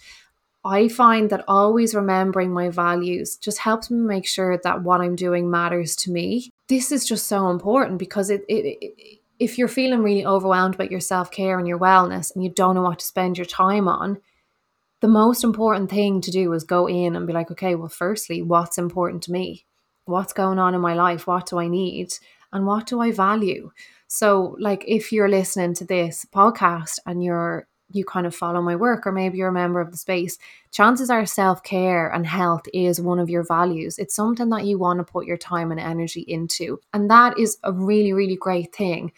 I 0.65 0.89
find 0.89 1.29
that 1.31 1.45
always 1.49 1.95
remembering 1.95 2.53
my 2.53 2.69
values 2.69 3.37
just 3.37 3.59
helps 3.59 3.91
me 3.91 3.99
make 3.99 4.27
sure 4.27 4.59
that 4.63 4.83
what 4.83 5.01
I'm 5.01 5.17
doing 5.17 5.51
matters 5.51 5.97
to 5.97 6.13
me. 6.13 6.51
This 6.69 6.93
is 6.93 7.05
just 7.05 7.27
so 7.27 7.51
important 7.51 7.99
because 7.99 8.31
it, 8.31 8.45
it, 8.49 8.79
it 8.81 9.19
if 9.41 9.59
you're 9.59 9.69
feeling 9.69 10.03
really 10.03 10.25
overwhelmed 10.25 10.77
about 10.77 10.91
your 10.91 11.01
self 11.01 11.33
care 11.33 11.59
and 11.59 11.67
your 11.67 11.79
wellness 11.79 12.33
and 12.33 12.45
you 12.45 12.51
don't 12.51 12.77
know 12.77 12.83
what 12.83 13.01
to 13.01 13.05
spend 13.05 13.37
your 13.37 13.45
time 13.45 13.89
on, 13.89 14.21
the 15.01 15.09
most 15.09 15.43
important 15.43 15.91
thing 15.91 16.21
to 16.21 16.31
do 16.31 16.53
is 16.53 16.63
go 16.63 16.89
in 16.89 17.17
and 17.17 17.27
be 17.27 17.33
like, 17.33 17.51
okay, 17.51 17.75
well, 17.75 17.89
firstly, 17.89 18.41
what's 18.41 18.79
important 18.79 19.25
to 19.25 19.33
me? 19.33 19.67
What's 20.05 20.33
going 20.33 20.61
on 20.61 20.77
in 20.77 20.81
my 20.81 20.95
life? 20.95 21.27
What 21.27 21.47
do 21.47 21.59
I 21.59 21.67
need? 21.67 22.15
And 22.53 22.67
what 22.67 22.87
do 22.87 23.01
I 23.01 23.11
value? 23.11 23.73
So, 24.07 24.57
like, 24.61 24.85
if 24.87 25.11
you're 25.11 25.29
listening 25.29 25.75
to 25.75 25.85
this 25.85 26.25
podcast 26.33 27.01
and 27.05 27.25
you're 27.25 27.67
you 27.95 28.05
kind 28.05 28.27
of 28.27 28.35
follow 28.35 28.61
my 28.61 28.77
work 28.77 29.07
or 29.07 29.13
maybe 29.13 29.39
you're 29.39 29.49
a 29.49 29.53
member 29.53 29.81
of 29.81 29.91
the 29.91 29.97
space, 29.97 30.39
chances 30.71 31.11
are 31.11 31.27
self 31.27 31.63
care 31.63 32.09
and 32.13 32.27
health 32.27 32.63
is 32.73 33.01
one 33.01 33.19
of 33.19 33.31
your 33.31 33.45
values. 33.45 33.99
It's 33.99 34.15
something 34.15 34.49
that 34.51 34.65
you 34.65 34.79
want 34.79 34.99
to 34.99 35.13
put 35.13 35.27
your 35.27 35.37
time 35.37 35.71
and 35.71 35.81
energy 35.81 36.21
into. 36.21 36.81
And 36.93 37.11
that 37.11 37.39
is 37.39 37.59
a 37.63 37.73
really, 37.73 38.13
really 38.13 38.37
great 38.37 38.75
thing 38.75 39.13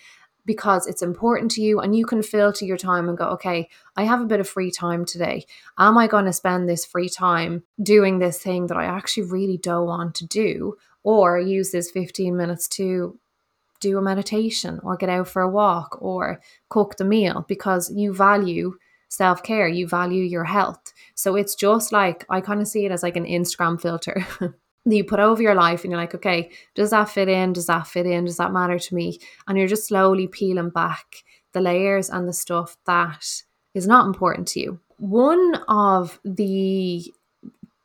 because 0.47 0.87
it's 0.87 1.03
important 1.03 1.51
to 1.53 1.63
you 1.63 1.81
and 1.81 1.97
you 1.97 2.05
can 2.05 2.23
filter 2.23 2.65
your 2.65 2.77
time 2.77 3.09
and 3.09 3.17
go, 3.17 3.25
okay, 3.29 3.69
I 3.97 4.05
have 4.05 4.21
a 4.21 4.27
bit 4.27 4.41
of 4.41 4.49
free 4.49 4.71
time 4.71 5.05
today. 5.05 5.47
Am 5.79 5.97
I 5.97 6.07
going 6.07 6.27
to 6.27 6.33
spend 6.33 6.69
this 6.69 6.85
free 6.85 7.09
time 7.09 7.63
doing 7.83 8.19
this 8.19 8.39
thing 8.39 8.67
that 8.67 8.77
I 8.77 8.85
actually 8.85 9.25
really 9.25 9.57
don't 9.57 9.87
want 9.87 10.15
to 10.17 10.27
do? 10.27 10.77
or 11.05 11.39
use 11.39 11.71
this 11.71 11.91
15 11.91 12.37
minutes 12.37 12.67
to 12.67 13.19
do 13.89 13.99
a 13.99 14.03
meditation 14.03 14.81
or 14.83 14.97
get 14.97 15.09
out 15.09 15.29
for 15.29 15.43
a 15.43 15.51
walk 15.51 15.99
or 16.01 16.41
cook 16.69 16.97
the 16.97 17.05
meal 17.05 17.45
because 17.49 17.93
you 17.95 18.15
value 18.15 18.75
self 19.09 19.43
care, 19.43 19.69
you 19.69 19.87
value 19.87 20.25
your 20.25 20.45
health. 20.45 20.93
So 21.15 21.37
it's 21.37 21.55
just 21.55 21.93
like 21.93 22.25
I 22.29 22.41
kind 22.41 22.61
of 22.61 22.69
see 22.69 22.85
it 22.87 22.93
as 22.93 23.03
like 23.03 23.17
an 23.17 23.27
Instagram 23.27 23.81
filter. 23.81 24.27
that 24.41 24.55
you 24.97 25.05
put 25.05 25.21
over 25.21 25.43
your 25.43 25.55
life 25.55 25.85
and 25.85 25.91
you're 25.91 26.01
like, 26.01 26.15
okay, 26.15 26.51
does 26.75 26.91
that 26.91 27.09
fit 27.09 27.29
in? 27.29 27.53
Does 27.53 27.67
that 27.67 27.87
fit 27.87 28.07
in? 28.07 28.25
Does 28.25 28.39
that 28.39 28.53
matter 28.53 28.79
to 28.79 28.95
me? 28.95 29.21
And 29.47 29.57
you're 29.59 29.69
just 29.69 29.89
slowly 29.89 30.27
peeling 30.27 30.71
back 30.71 31.07
the 31.53 31.61
layers 31.61 32.11
and 32.11 32.29
the 32.29 32.33
stuff 32.33 32.77
that 32.87 33.25
is 33.75 33.87
not 33.87 34.07
important 34.07 34.49
to 34.49 34.61
you. 34.61 34.81
One 34.97 35.55
of 35.69 36.19
the 36.25 37.13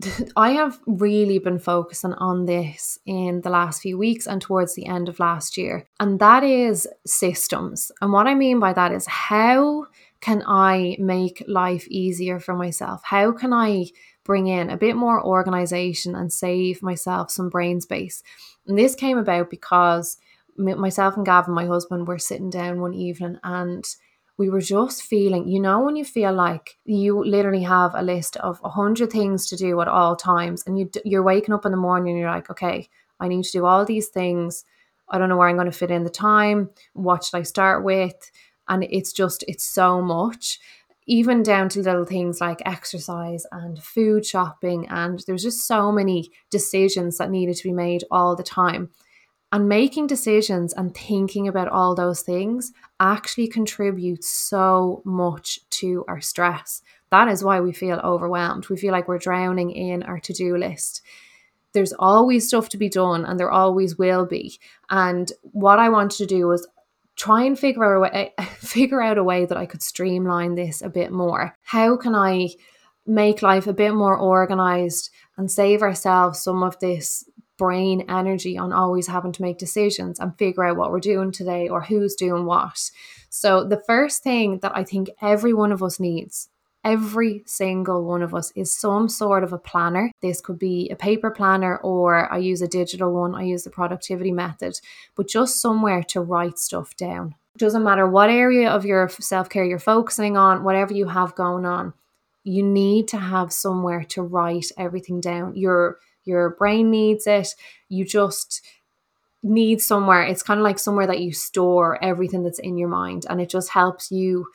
I 0.35 0.51
have 0.51 0.79
really 0.85 1.39
been 1.39 1.59
focusing 1.59 2.13
on 2.13 2.45
this 2.45 2.97
in 3.05 3.41
the 3.41 3.49
last 3.49 3.81
few 3.81 3.97
weeks 3.97 4.27
and 4.27 4.41
towards 4.41 4.75
the 4.75 4.85
end 4.85 5.09
of 5.09 5.19
last 5.19 5.57
year, 5.57 5.87
and 5.99 6.19
that 6.19 6.43
is 6.43 6.87
systems. 7.05 7.91
And 8.01 8.13
what 8.13 8.27
I 8.27 8.35
mean 8.35 8.59
by 8.59 8.73
that 8.73 8.91
is 8.91 9.05
how 9.07 9.87
can 10.21 10.43
I 10.45 10.97
make 10.99 11.43
life 11.47 11.87
easier 11.87 12.39
for 12.39 12.53
myself? 12.53 13.01
How 13.03 13.31
can 13.31 13.53
I 13.53 13.85
bring 14.23 14.47
in 14.47 14.69
a 14.69 14.77
bit 14.77 14.95
more 14.95 15.25
organization 15.25 16.15
and 16.15 16.31
save 16.31 16.81
myself 16.81 17.31
some 17.31 17.49
brain 17.49 17.81
space? 17.81 18.23
And 18.67 18.77
this 18.77 18.95
came 18.95 19.17
about 19.17 19.49
because 19.49 20.17
myself 20.57 21.15
and 21.15 21.25
Gavin, 21.25 21.53
my 21.53 21.65
husband, 21.65 22.07
were 22.07 22.19
sitting 22.19 22.49
down 22.49 22.81
one 22.81 22.93
evening 22.93 23.37
and 23.43 23.85
we 24.39 24.49
were 24.49 24.61
just 24.61 25.03
feeling, 25.03 25.49
you 25.49 25.59
know, 25.59 25.81
when 25.81 25.97
you 25.97 26.05
feel 26.05 26.31
like 26.31 26.77
you 26.85 27.21
literally 27.25 27.63
have 27.63 27.91
a 27.93 28.01
list 28.01 28.37
of 28.37 28.61
a 28.63 28.69
hundred 28.69 29.11
things 29.11 29.45
to 29.47 29.57
do 29.57 29.81
at 29.81 29.89
all 29.89 30.15
times, 30.15 30.63
and 30.65 30.79
you 30.79 30.89
you're 31.03 31.21
waking 31.21 31.53
up 31.53 31.65
in 31.65 31.71
the 31.71 31.77
morning 31.77 32.11
and 32.11 32.19
you're 32.19 32.31
like, 32.31 32.49
okay, 32.49 32.87
I 33.19 33.27
need 33.27 33.43
to 33.43 33.51
do 33.51 33.65
all 33.65 33.83
these 33.83 34.07
things. 34.07 34.63
I 35.09 35.17
don't 35.17 35.27
know 35.27 35.35
where 35.35 35.49
I'm 35.49 35.57
going 35.57 35.69
to 35.69 35.77
fit 35.77 35.91
in 35.91 36.05
the 36.05 36.09
time. 36.09 36.69
What 36.93 37.25
should 37.25 37.37
I 37.37 37.43
start 37.43 37.83
with? 37.83 38.31
And 38.69 38.85
it's 38.85 39.11
just 39.11 39.43
it's 39.45 39.65
so 39.65 40.01
much, 40.01 40.57
even 41.05 41.43
down 41.43 41.67
to 41.69 41.81
little 41.81 42.05
things 42.05 42.39
like 42.39 42.61
exercise 42.65 43.45
and 43.51 43.83
food 43.83 44.25
shopping, 44.25 44.87
and 44.87 45.21
there's 45.27 45.43
just 45.43 45.67
so 45.67 45.91
many 45.91 46.31
decisions 46.49 47.17
that 47.17 47.29
needed 47.29 47.57
to 47.57 47.67
be 47.67 47.73
made 47.73 48.05
all 48.09 48.37
the 48.37 48.43
time. 48.43 48.89
And 49.51 49.67
making 49.67 50.07
decisions 50.07 50.73
and 50.73 50.95
thinking 50.95 51.47
about 51.47 51.69
all 51.69 51.95
those 51.95 52.21
things 52.21 52.71
actually 52.99 53.47
contributes 53.47 54.29
so 54.29 55.01
much 55.05 55.59
to 55.71 56.05
our 56.07 56.21
stress. 56.21 56.83
That 57.09 57.27
is 57.27 57.43
why 57.43 57.59
we 57.59 57.73
feel 57.73 57.99
overwhelmed. 58.03 58.69
We 58.69 58.77
feel 58.77 58.91
like 58.91 59.07
we're 59.07 59.17
drowning 59.17 59.71
in 59.71 60.03
our 60.03 60.19
to 60.19 60.33
do 60.33 60.55
list. 60.55 61.01
There's 61.73 61.93
always 61.93 62.47
stuff 62.47 62.69
to 62.69 62.77
be 62.77 62.89
done, 62.89 63.25
and 63.25 63.39
there 63.39 63.51
always 63.51 63.97
will 63.97 64.25
be. 64.25 64.59
And 64.89 65.31
what 65.41 65.79
I 65.79 65.89
wanted 65.89 66.17
to 66.17 66.25
do 66.25 66.47
was 66.47 66.67
try 67.15 67.43
and 67.43 67.57
figure 67.57 67.83
out 67.83 67.97
a 67.97 67.99
way, 67.99 68.33
figure 68.57 69.01
out 69.01 69.17
a 69.17 69.23
way 69.23 69.45
that 69.45 69.57
I 69.57 69.65
could 69.65 69.81
streamline 69.81 70.55
this 70.55 70.81
a 70.81 70.89
bit 70.89 71.11
more. 71.11 71.55
How 71.63 71.97
can 71.97 72.15
I 72.15 72.49
make 73.05 73.41
life 73.41 73.67
a 73.67 73.73
bit 73.73 73.93
more 73.93 74.17
organized 74.17 75.09
and 75.37 75.49
save 75.49 75.81
ourselves 75.81 76.43
some 76.43 76.63
of 76.63 76.79
this 76.79 77.23
brain 77.59 78.05
energy 78.09 78.57
on 78.57 78.73
always 78.73 79.05
having 79.05 79.33
to 79.33 79.41
make 79.43 79.59
decisions 79.59 80.19
and 80.19 80.35
figure 80.37 80.63
out 80.63 80.77
what 80.77 80.89
we're 80.89 80.99
doing 80.99 81.31
today 81.31 81.67
or 81.67 81.81
who's 81.81 82.15
doing 82.15 82.45
what. 82.45 82.89
So, 83.29 83.63
the 83.63 83.83
first 83.85 84.23
thing 84.23 84.59
that 84.59 84.71
I 84.75 84.83
think 84.83 85.11
every 85.21 85.53
one 85.53 85.71
of 85.71 85.83
us 85.83 85.99
needs, 85.99 86.49
every 86.83 87.43
single 87.45 88.03
one 88.05 88.23
of 88.23 88.33
us, 88.33 88.51
is 88.55 88.75
some 88.75 89.09
sort 89.09 89.43
of 89.43 89.53
a 89.53 89.59
planner. 89.59 90.11
This 90.21 90.41
could 90.41 90.57
be 90.57 90.89
a 90.89 90.95
paper 90.95 91.29
planner 91.29 91.77
or 91.77 92.31
I 92.33 92.37
use 92.37 92.63
a 92.63 92.67
digital 92.67 93.13
one, 93.13 93.35
I 93.35 93.43
use 93.43 93.65
the 93.65 93.69
productivity 93.69 94.31
method, 94.31 94.79
but 95.15 95.27
just 95.27 95.61
somewhere 95.61 96.01
to 96.03 96.21
write 96.21 96.57
stuff 96.57 96.95
down. 96.95 97.35
Doesn't 97.57 97.83
matter 97.83 98.07
what 98.07 98.29
area 98.29 98.69
of 98.69 98.85
your 98.85 99.09
self 99.09 99.49
care 99.49 99.65
you're 99.65 99.79
focusing 99.79 100.37
on, 100.37 100.63
whatever 100.63 100.93
you 100.93 101.07
have 101.07 101.35
going 101.35 101.65
on, 101.65 101.93
you 102.43 102.63
need 102.63 103.09
to 103.09 103.17
have 103.17 103.51
somewhere 103.51 104.05
to 104.05 104.21
write 104.21 104.71
everything 104.77 105.19
down. 105.19 105.55
Your 105.55 105.99
your 106.29 106.51
brain 106.51 106.89
needs 106.89 107.27
it. 107.27 107.55
You 107.89 108.05
just 108.05 108.61
need 109.43 109.81
somewhere. 109.81 110.23
It's 110.23 110.43
kind 110.43 110.59
of 110.59 110.63
like 110.63 110.79
somewhere 110.79 111.07
that 111.07 111.21
you 111.21 111.33
store 111.33 112.01
everything 112.03 112.43
that's 112.43 112.59
in 112.59 112.77
your 112.77 112.89
mind, 112.89 113.25
and 113.29 113.41
it 113.41 113.49
just 113.49 113.69
helps 113.69 114.11
you 114.11 114.47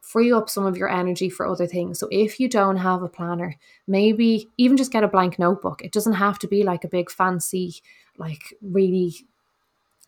free 0.00 0.32
up 0.32 0.48
some 0.48 0.66
of 0.66 0.76
your 0.76 0.88
energy 0.88 1.28
for 1.28 1.46
other 1.46 1.66
things. 1.66 1.98
So 1.98 2.08
if 2.10 2.40
you 2.40 2.48
don't 2.48 2.76
have 2.76 3.02
a 3.02 3.08
planner, 3.08 3.56
maybe 3.86 4.48
even 4.56 4.76
just 4.76 4.92
get 4.92 5.04
a 5.04 5.08
blank 5.08 5.38
notebook. 5.38 5.82
It 5.82 5.92
doesn't 5.92 6.14
have 6.14 6.38
to 6.40 6.48
be 6.48 6.62
like 6.62 6.84
a 6.84 6.88
big 6.88 7.10
fancy, 7.10 7.82
like 8.16 8.54
really 8.62 9.14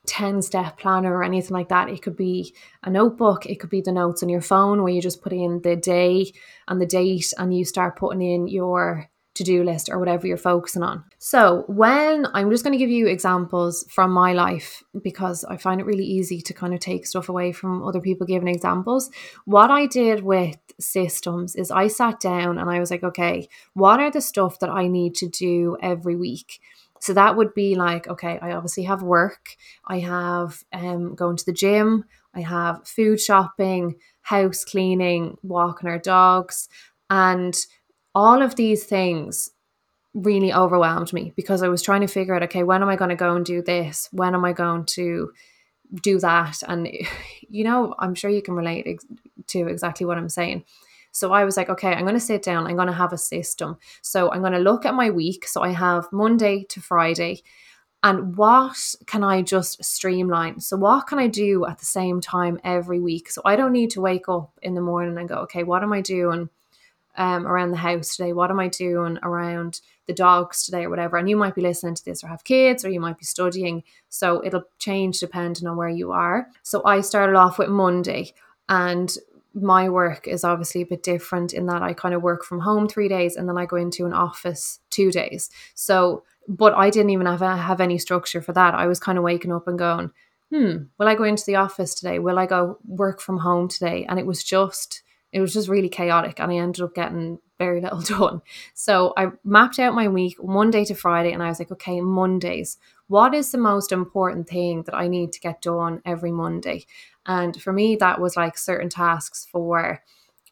10 0.06 0.40
step 0.40 0.78
planner 0.78 1.14
or 1.14 1.24
anything 1.24 1.52
like 1.52 1.68
that. 1.68 1.90
It 1.90 2.02
could 2.02 2.16
be 2.16 2.54
a 2.82 2.90
notebook, 2.90 3.46
it 3.46 3.56
could 3.56 3.70
be 3.70 3.80
the 3.80 3.92
notes 3.92 4.22
on 4.22 4.28
your 4.28 4.40
phone 4.40 4.82
where 4.82 4.92
you 4.92 5.02
just 5.02 5.22
put 5.22 5.32
in 5.32 5.60
the 5.62 5.76
day 5.76 6.32
and 6.68 6.80
the 6.80 6.86
date 6.86 7.32
and 7.38 7.56
you 7.56 7.64
start 7.64 7.96
putting 7.96 8.22
in 8.22 8.48
your 8.48 9.08
to 9.36 9.44
do 9.44 9.62
list 9.62 9.88
or 9.90 9.98
whatever 9.98 10.26
you're 10.26 10.36
focusing 10.36 10.82
on. 10.82 11.04
So, 11.18 11.64
when 11.68 12.26
I'm 12.34 12.50
just 12.50 12.64
going 12.64 12.72
to 12.72 12.78
give 12.78 12.90
you 12.90 13.06
examples 13.06 13.84
from 13.90 14.10
my 14.10 14.32
life 14.32 14.82
because 15.02 15.44
I 15.44 15.56
find 15.56 15.80
it 15.80 15.86
really 15.86 16.04
easy 16.04 16.40
to 16.42 16.54
kind 16.54 16.74
of 16.74 16.80
take 16.80 17.06
stuff 17.06 17.28
away 17.28 17.52
from 17.52 17.82
other 17.82 18.00
people 18.00 18.26
giving 18.26 18.48
examples. 18.48 19.10
What 19.44 19.70
I 19.70 19.86
did 19.86 20.22
with 20.22 20.56
systems 20.80 21.56
is 21.56 21.70
I 21.70 21.88
sat 21.88 22.20
down 22.20 22.58
and 22.58 22.68
I 22.68 22.80
was 22.80 22.90
like, 22.90 23.02
okay, 23.02 23.48
what 23.74 24.00
are 24.00 24.10
the 24.10 24.20
stuff 24.20 24.58
that 24.60 24.70
I 24.70 24.88
need 24.88 25.14
to 25.16 25.28
do 25.28 25.76
every 25.80 26.16
week? 26.16 26.60
So 27.00 27.12
that 27.14 27.36
would 27.36 27.54
be 27.54 27.74
like, 27.74 28.08
okay, 28.08 28.38
I 28.40 28.52
obviously 28.52 28.84
have 28.84 29.02
work, 29.02 29.50
I 29.86 30.00
have 30.00 30.64
um, 30.72 31.14
going 31.14 31.36
to 31.36 31.44
the 31.44 31.52
gym, 31.52 32.04
I 32.34 32.40
have 32.40 32.86
food 32.86 33.20
shopping, 33.20 33.96
house 34.22 34.64
cleaning, 34.64 35.36
walking 35.42 35.88
our 35.88 35.98
dogs, 35.98 36.68
and 37.08 37.56
all 38.16 38.40
of 38.40 38.56
these 38.56 38.84
things 38.84 39.50
really 40.14 40.50
overwhelmed 40.50 41.12
me 41.12 41.34
because 41.36 41.62
I 41.62 41.68
was 41.68 41.82
trying 41.82 42.00
to 42.00 42.06
figure 42.06 42.34
out 42.34 42.42
okay, 42.44 42.62
when 42.62 42.80
am 42.80 42.88
I 42.88 42.96
going 42.96 43.10
to 43.10 43.14
go 43.14 43.36
and 43.36 43.44
do 43.44 43.60
this? 43.60 44.08
When 44.10 44.34
am 44.34 44.42
I 44.42 44.54
going 44.54 44.86
to 44.96 45.32
do 46.02 46.18
that? 46.20 46.62
And, 46.66 46.88
you 47.48 47.62
know, 47.62 47.94
I'm 47.98 48.14
sure 48.14 48.30
you 48.30 48.40
can 48.40 48.54
relate 48.54 48.86
ex- 48.86 49.04
to 49.48 49.68
exactly 49.68 50.06
what 50.06 50.16
I'm 50.16 50.30
saying. 50.30 50.64
So 51.12 51.32
I 51.32 51.44
was 51.44 51.58
like, 51.58 51.68
okay, 51.68 51.92
I'm 51.92 52.04
going 52.04 52.14
to 52.14 52.20
sit 52.20 52.42
down, 52.42 52.66
I'm 52.66 52.76
going 52.76 52.88
to 52.88 52.94
have 52.94 53.12
a 53.12 53.18
system. 53.18 53.76
So 54.00 54.32
I'm 54.32 54.40
going 54.40 54.54
to 54.54 54.58
look 54.58 54.86
at 54.86 54.94
my 54.94 55.10
week. 55.10 55.46
So 55.46 55.62
I 55.62 55.72
have 55.72 56.10
Monday 56.10 56.64
to 56.70 56.80
Friday. 56.80 57.42
And 58.02 58.34
what 58.34 58.94
can 59.06 59.24
I 59.24 59.42
just 59.42 59.84
streamline? 59.84 60.60
So, 60.60 60.76
what 60.76 61.06
can 61.06 61.18
I 61.18 61.26
do 61.26 61.66
at 61.66 61.78
the 61.78 61.86
same 61.86 62.20
time 62.20 62.60
every 62.62 63.00
week? 63.00 63.30
So, 63.30 63.40
I 63.44 63.56
don't 63.56 63.72
need 63.72 63.90
to 63.92 64.02
wake 64.02 64.28
up 64.28 64.52
in 64.62 64.74
the 64.74 64.82
morning 64.82 65.18
and 65.18 65.28
go, 65.28 65.36
okay, 65.38 65.64
what 65.64 65.82
am 65.82 65.92
I 65.92 66.02
doing? 66.02 66.50
Um, 67.16 67.46
around 67.46 67.70
the 67.70 67.76
house 67.76 68.16
today? 68.16 68.32
What 68.32 68.50
am 68.50 68.60
I 68.60 68.68
doing 68.68 69.18
around 69.22 69.80
the 70.06 70.12
dogs 70.12 70.64
today 70.64 70.84
or 70.84 70.90
whatever? 70.90 71.16
And 71.16 71.28
you 71.28 71.36
might 71.36 71.54
be 71.54 71.62
listening 71.62 71.94
to 71.94 72.04
this 72.04 72.22
or 72.22 72.28
have 72.28 72.44
kids 72.44 72.84
or 72.84 72.90
you 72.90 73.00
might 73.00 73.18
be 73.18 73.24
studying. 73.24 73.82
So 74.08 74.44
it'll 74.44 74.64
change 74.78 75.20
depending 75.20 75.66
on 75.66 75.76
where 75.76 75.88
you 75.88 76.12
are. 76.12 76.48
So 76.62 76.82
I 76.84 77.00
started 77.00 77.36
off 77.36 77.58
with 77.58 77.68
Monday 77.68 78.34
and 78.68 79.16
my 79.54 79.88
work 79.88 80.28
is 80.28 80.44
obviously 80.44 80.82
a 80.82 80.86
bit 80.86 81.02
different 81.02 81.54
in 81.54 81.66
that 81.66 81.82
I 81.82 81.94
kind 81.94 82.14
of 82.14 82.22
work 82.22 82.44
from 82.44 82.60
home 82.60 82.88
three 82.88 83.08
days 83.08 83.36
and 83.36 83.48
then 83.48 83.56
I 83.56 83.64
go 83.64 83.76
into 83.76 84.04
an 84.04 84.12
office 84.12 84.80
two 84.90 85.10
days. 85.10 85.48
So, 85.74 86.24
but 86.46 86.74
I 86.74 86.90
didn't 86.90 87.10
even 87.10 87.26
have, 87.26 87.40
have 87.40 87.80
any 87.80 87.98
structure 87.98 88.42
for 88.42 88.52
that. 88.52 88.74
I 88.74 88.86
was 88.86 89.00
kind 89.00 89.16
of 89.16 89.24
waking 89.24 89.52
up 89.52 89.66
and 89.66 89.78
going, 89.78 90.10
hmm, 90.52 90.76
will 90.98 91.08
I 91.08 91.14
go 91.14 91.24
into 91.24 91.44
the 91.46 91.56
office 91.56 91.94
today? 91.94 92.18
Will 92.18 92.38
I 92.38 92.46
go 92.46 92.78
work 92.86 93.20
from 93.20 93.38
home 93.38 93.66
today? 93.68 94.04
And 94.08 94.18
it 94.18 94.26
was 94.26 94.44
just, 94.44 95.02
it 95.32 95.40
was 95.40 95.52
just 95.52 95.68
really 95.68 95.88
chaotic 95.88 96.40
and 96.40 96.50
I 96.50 96.56
ended 96.56 96.82
up 96.82 96.94
getting 96.94 97.38
very 97.58 97.80
little 97.80 98.00
done. 98.18 98.42
So 98.74 99.12
I 99.16 99.28
mapped 99.44 99.78
out 99.78 99.94
my 99.94 100.08
week 100.08 100.36
Monday 100.42 100.84
to 100.84 100.94
Friday 100.94 101.32
and 101.32 101.42
I 101.42 101.48
was 101.48 101.58
like, 101.58 101.72
okay, 101.72 102.00
Mondays, 102.00 102.78
what 103.08 103.34
is 103.34 103.50
the 103.50 103.58
most 103.58 103.92
important 103.92 104.48
thing 104.48 104.82
that 104.84 104.94
I 104.94 105.08
need 105.08 105.32
to 105.32 105.40
get 105.40 105.62
done 105.62 106.02
every 106.04 106.32
Monday? 106.32 106.86
And 107.24 107.60
for 107.60 107.72
me, 107.72 107.96
that 107.96 108.20
was 108.20 108.36
like 108.36 108.56
certain 108.58 108.88
tasks 108.88 109.46
for 109.50 110.02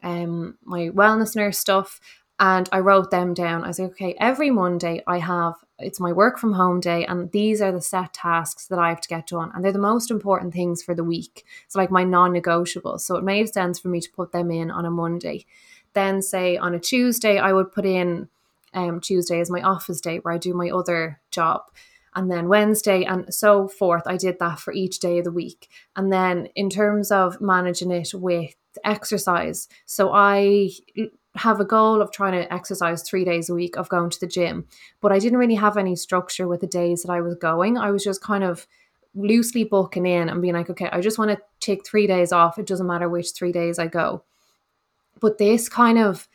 um, 0.02 0.58
my 0.62 0.90
wellness 0.90 1.34
nurse 1.34 1.58
stuff. 1.58 2.00
And 2.40 2.68
I 2.72 2.80
wrote 2.80 3.10
them 3.10 3.32
down. 3.32 3.62
I 3.62 3.68
was 3.68 3.78
like, 3.78 3.92
okay, 3.92 4.16
every 4.18 4.50
Monday 4.50 5.02
I 5.06 5.18
have 5.18 5.54
it's 5.78 6.00
my 6.00 6.12
work 6.12 6.38
from 6.38 6.52
home 6.52 6.78
day 6.78 7.04
and 7.04 7.30
these 7.32 7.60
are 7.60 7.72
the 7.72 7.80
set 7.80 8.14
tasks 8.14 8.68
that 8.68 8.78
I 8.78 8.90
have 8.90 9.00
to 9.00 9.08
get 9.08 9.26
done 9.26 9.50
and 9.52 9.64
they're 9.64 9.72
the 9.72 9.78
most 9.78 10.10
important 10.10 10.52
things 10.52 10.82
for 10.82 10.94
the 10.94 11.04
week. 11.04 11.44
So 11.68 11.80
like 11.80 11.90
my 11.90 12.04
non-negotiables. 12.04 13.00
So 13.00 13.16
it 13.16 13.24
made 13.24 13.52
sense 13.52 13.80
for 13.80 13.88
me 13.88 14.00
to 14.00 14.10
put 14.10 14.32
them 14.32 14.50
in 14.50 14.70
on 14.70 14.84
a 14.84 14.90
Monday. 14.90 15.46
Then 15.92 16.22
say 16.22 16.56
on 16.56 16.74
a 16.74 16.80
Tuesday 16.80 17.38
I 17.38 17.52
would 17.52 17.72
put 17.72 17.84
in 17.84 18.28
um, 18.72 19.00
Tuesday 19.00 19.40
is 19.40 19.50
my 19.50 19.62
office 19.62 20.00
day 20.00 20.18
where 20.18 20.34
I 20.34 20.38
do 20.38 20.54
my 20.54 20.70
other 20.70 21.20
job. 21.30 21.62
And 22.16 22.30
then 22.30 22.48
Wednesday 22.48 23.04
and 23.04 23.32
so 23.34 23.66
forth. 23.66 24.04
I 24.06 24.16
did 24.16 24.38
that 24.38 24.60
for 24.60 24.72
each 24.72 25.00
day 25.00 25.18
of 25.18 25.24
the 25.24 25.32
week. 25.32 25.68
And 25.96 26.12
then 26.12 26.48
in 26.54 26.70
terms 26.70 27.10
of 27.10 27.40
managing 27.40 27.90
it 27.90 28.14
with 28.14 28.54
exercise, 28.84 29.68
so 29.84 30.12
I 30.12 30.70
have 31.36 31.60
a 31.60 31.64
goal 31.64 32.00
of 32.00 32.12
trying 32.12 32.32
to 32.32 32.52
exercise 32.52 33.02
three 33.02 33.24
days 33.24 33.48
a 33.48 33.54
week 33.54 33.76
of 33.76 33.88
going 33.88 34.10
to 34.10 34.20
the 34.20 34.26
gym, 34.26 34.66
but 35.00 35.12
I 35.12 35.18
didn't 35.18 35.38
really 35.38 35.56
have 35.56 35.76
any 35.76 35.96
structure 35.96 36.46
with 36.46 36.60
the 36.60 36.66
days 36.66 37.02
that 37.02 37.12
I 37.12 37.20
was 37.20 37.34
going. 37.34 37.76
I 37.76 37.90
was 37.90 38.04
just 38.04 38.22
kind 38.22 38.44
of 38.44 38.66
loosely 39.14 39.64
booking 39.64 40.06
in 40.06 40.28
and 40.28 40.42
being 40.42 40.54
like, 40.54 40.70
okay, 40.70 40.88
I 40.92 41.00
just 41.00 41.18
want 41.18 41.30
to 41.30 41.40
take 41.60 41.86
three 41.86 42.06
days 42.06 42.32
off. 42.32 42.58
It 42.58 42.66
doesn't 42.66 42.86
matter 42.86 43.08
which 43.08 43.32
three 43.32 43.52
days 43.52 43.78
I 43.78 43.86
go. 43.86 44.22
But 45.20 45.38
this 45.38 45.68
kind 45.68 45.98
of 45.98 46.28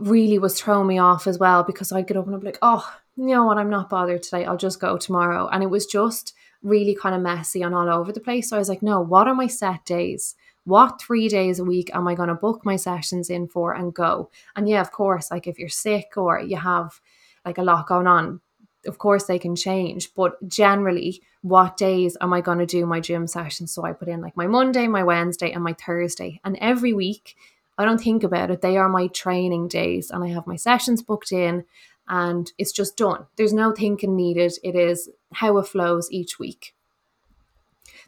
really 0.00 0.38
was 0.38 0.58
throwing 0.58 0.86
me 0.86 0.98
off 0.98 1.26
as 1.26 1.38
well 1.38 1.62
because 1.62 1.92
I'd 1.92 2.06
get 2.06 2.16
up 2.16 2.26
and 2.26 2.34
I'd 2.34 2.40
be 2.40 2.46
like, 2.46 2.58
oh, 2.62 2.90
you 3.16 3.26
know 3.26 3.44
what, 3.44 3.58
I'm 3.58 3.70
not 3.70 3.90
bothered 3.90 4.22
today. 4.22 4.44
I'll 4.44 4.56
just 4.56 4.80
go 4.80 4.96
tomorrow. 4.96 5.48
And 5.48 5.62
it 5.62 5.70
was 5.70 5.86
just 5.86 6.34
really 6.62 6.94
kind 6.94 7.14
of 7.14 7.22
messy 7.22 7.62
and 7.62 7.74
all 7.74 7.88
over 7.88 8.12
the 8.12 8.20
place. 8.20 8.50
So 8.50 8.56
I 8.56 8.58
was 8.58 8.68
like, 8.68 8.82
no, 8.82 9.00
what 9.00 9.28
are 9.28 9.34
my 9.34 9.46
set 9.46 9.84
days? 9.84 10.36
What 10.64 11.00
three 11.00 11.28
days 11.28 11.58
a 11.58 11.64
week 11.64 11.90
am 11.94 12.06
I 12.06 12.14
going 12.14 12.28
to 12.28 12.34
book 12.34 12.64
my 12.64 12.76
sessions 12.76 13.30
in 13.30 13.48
for 13.48 13.72
and 13.72 13.94
go? 13.94 14.30
And 14.54 14.68
yeah, 14.68 14.80
of 14.80 14.92
course, 14.92 15.30
like 15.30 15.46
if 15.46 15.58
you're 15.58 15.68
sick 15.68 16.12
or 16.16 16.40
you 16.40 16.56
have 16.56 17.00
like 17.44 17.58
a 17.58 17.62
lot 17.62 17.88
going 17.88 18.06
on, 18.06 18.40
of 18.86 18.98
course 18.98 19.24
they 19.24 19.38
can 19.38 19.56
change. 19.56 20.14
But 20.14 20.46
generally, 20.46 21.22
what 21.42 21.76
days 21.76 22.16
am 22.20 22.32
I 22.32 22.40
going 22.40 22.58
to 22.58 22.66
do 22.66 22.86
my 22.86 23.00
gym 23.00 23.26
sessions? 23.26 23.72
So 23.72 23.84
I 23.84 23.92
put 23.92 24.08
in 24.08 24.20
like 24.20 24.36
my 24.36 24.46
Monday, 24.46 24.86
my 24.86 25.02
Wednesday, 25.02 25.50
and 25.52 25.64
my 25.64 25.72
Thursday. 25.72 26.40
And 26.44 26.56
every 26.60 26.92
week, 26.92 27.36
I 27.78 27.84
don't 27.84 28.00
think 28.00 28.22
about 28.22 28.50
it. 28.50 28.60
They 28.60 28.76
are 28.76 28.88
my 28.88 29.06
training 29.06 29.68
days, 29.68 30.10
and 30.10 30.22
I 30.22 30.28
have 30.28 30.46
my 30.46 30.56
sessions 30.56 31.02
booked 31.02 31.32
in 31.32 31.64
and 32.10 32.52
it's 32.58 32.72
just 32.72 32.96
done. 32.96 33.26
There's 33.36 33.52
no 33.52 33.72
thinking 33.72 34.16
needed. 34.16 34.52
It 34.64 34.74
is 34.74 35.08
how 35.32 35.56
it 35.58 35.68
flows 35.68 36.10
each 36.10 36.40
week. 36.40 36.74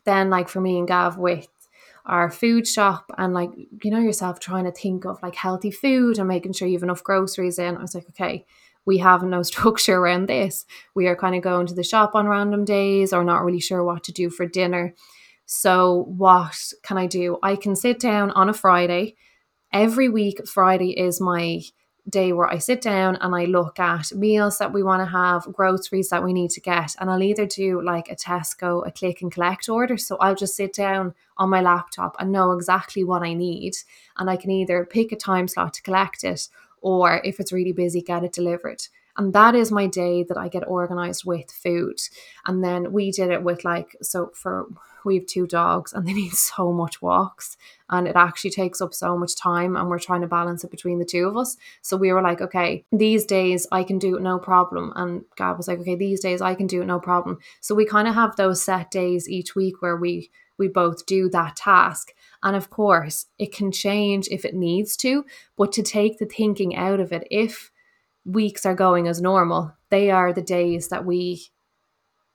Then, 0.04 0.28
like 0.28 0.48
for 0.48 0.60
me 0.60 0.76
and 0.76 0.88
Gav 0.88 1.16
with 1.16 1.46
our 2.04 2.30
food 2.30 2.66
shop 2.66 3.10
and 3.16 3.32
like 3.32 3.50
you 3.56 3.90
know 3.90 4.00
yourself 4.00 4.40
trying 4.40 4.64
to 4.64 4.72
think 4.72 5.04
of 5.04 5.22
like 5.22 5.34
healthy 5.34 5.70
food 5.70 6.18
and 6.18 6.28
making 6.28 6.52
sure 6.52 6.66
you 6.66 6.74
have 6.74 6.82
enough 6.82 7.04
groceries 7.04 7.58
in. 7.58 7.76
I 7.76 7.82
was 7.82 7.94
like, 7.94 8.08
okay, 8.10 8.44
we 8.84 8.98
have 8.98 9.22
no 9.22 9.42
structure 9.42 9.96
around 9.96 10.28
this. 10.28 10.64
We 10.94 11.06
are 11.06 11.16
kind 11.16 11.34
of 11.34 11.42
going 11.42 11.66
to 11.68 11.74
the 11.74 11.84
shop 11.84 12.14
on 12.14 12.26
random 12.26 12.64
days 12.64 13.12
or 13.12 13.24
not 13.24 13.44
really 13.44 13.60
sure 13.60 13.84
what 13.84 14.04
to 14.04 14.12
do 14.12 14.30
for 14.30 14.46
dinner. 14.46 14.94
So, 15.46 16.04
what 16.16 16.56
can 16.82 16.96
I 16.98 17.06
do? 17.06 17.38
I 17.42 17.56
can 17.56 17.76
sit 17.76 18.00
down 18.00 18.30
on 18.30 18.48
a 18.48 18.54
Friday. 18.54 19.16
Every 19.72 20.08
week, 20.08 20.46
Friday 20.46 20.98
is 20.98 21.20
my 21.20 21.62
day 22.08 22.32
where 22.32 22.48
I 22.48 22.58
sit 22.58 22.80
down 22.80 23.16
and 23.20 23.34
I 23.34 23.44
look 23.44 23.78
at 23.78 24.12
meals 24.12 24.58
that 24.58 24.72
we 24.72 24.82
want 24.82 25.02
to 25.02 25.06
have, 25.06 25.44
groceries 25.52 26.08
that 26.08 26.24
we 26.24 26.32
need 26.32 26.50
to 26.50 26.60
get, 26.60 26.96
and 26.98 27.08
I'll 27.08 27.22
either 27.22 27.46
do 27.46 27.80
like 27.80 28.10
a 28.10 28.16
Tesco, 28.16 28.86
a 28.86 28.90
click 28.90 29.22
and 29.22 29.30
collect 29.30 29.68
order. 29.68 29.96
So 29.96 30.16
I'll 30.16 30.34
just 30.34 30.56
sit 30.56 30.74
down 30.74 31.14
on 31.36 31.50
my 31.50 31.60
laptop 31.60 32.16
and 32.18 32.32
know 32.32 32.52
exactly 32.52 33.04
what 33.04 33.22
I 33.22 33.34
need, 33.34 33.74
and 34.16 34.28
I 34.28 34.36
can 34.36 34.50
either 34.50 34.84
pick 34.84 35.12
a 35.12 35.16
time 35.16 35.46
slot 35.46 35.74
to 35.74 35.82
collect 35.82 36.24
it 36.24 36.48
or 36.80 37.20
if 37.24 37.38
it's 37.38 37.52
really 37.52 37.72
busy, 37.72 38.02
get 38.02 38.24
it 38.24 38.32
delivered. 38.32 38.82
And 39.16 39.32
that 39.34 39.54
is 39.54 39.70
my 39.70 39.86
day 39.86 40.24
that 40.24 40.36
I 40.36 40.48
get 40.48 40.66
organized 40.66 41.24
with 41.24 41.50
food. 41.50 42.00
And 42.46 42.64
then 42.64 42.92
we 42.92 43.12
did 43.12 43.30
it 43.30 43.42
with 43.42 43.64
like, 43.64 43.96
so 44.02 44.32
for 44.34 44.66
we 45.04 45.16
have 45.16 45.26
two 45.26 45.46
dogs 45.46 45.92
and 45.92 46.06
they 46.06 46.12
need 46.22 46.32
so 46.32 46.72
much 46.72 47.02
walks 47.02 47.56
and 47.90 48.08
it 48.08 48.16
actually 48.16 48.50
takes 48.50 48.80
up 48.80 48.94
so 48.94 49.16
much 49.16 49.36
time 49.36 49.76
and 49.76 49.88
we're 49.88 49.98
trying 49.98 50.22
to 50.22 50.26
balance 50.26 50.64
it 50.64 50.70
between 50.70 50.98
the 50.98 51.04
two 51.04 51.26
of 51.26 51.36
us. 51.36 51.56
So 51.82 51.96
we 51.96 52.12
were 52.12 52.22
like, 52.22 52.40
okay, 52.40 52.84
these 52.90 53.24
days 53.24 53.66
I 53.70 53.84
can 53.84 53.98
do 53.98 54.16
it 54.16 54.22
no 54.22 54.38
problem. 54.38 54.92
And 54.96 55.24
Gav 55.36 55.56
was 55.56 55.68
like, 55.68 55.80
okay, 55.80 55.96
these 55.96 56.20
days 56.20 56.40
I 56.40 56.54
can 56.54 56.66
do 56.66 56.82
it 56.82 56.86
no 56.86 56.98
problem. 56.98 57.38
So 57.60 57.74
we 57.74 57.84
kind 57.84 58.08
of 58.08 58.14
have 58.14 58.36
those 58.36 58.62
set 58.62 58.90
days 58.90 59.28
each 59.28 59.54
week 59.54 59.82
where 59.82 59.96
we 59.96 60.30
we 60.58 60.68
both 60.68 61.06
do 61.06 61.28
that 61.30 61.56
task. 61.56 62.14
And 62.42 62.54
of 62.54 62.70
course, 62.70 63.26
it 63.38 63.52
can 63.52 63.72
change 63.72 64.28
if 64.30 64.44
it 64.44 64.54
needs 64.54 64.96
to, 64.98 65.24
but 65.56 65.72
to 65.72 65.82
take 65.82 66.18
the 66.18 66.26
thinking 66.26 66.76
out 66.76 67.00
of 67.00 67.12
it, 67.12 67.26
if 67.30 67.72
weeks 68.24 68.64
are 68.64 68.74
going 68.74 69.08
as 69.08 69.20
normal, 69.20 69.72
they 69.90 70.10
are 70.10 70.32
the 70.32 70.42
days 70.42 70.88
that 70.88 71.04
we 71.04 71.46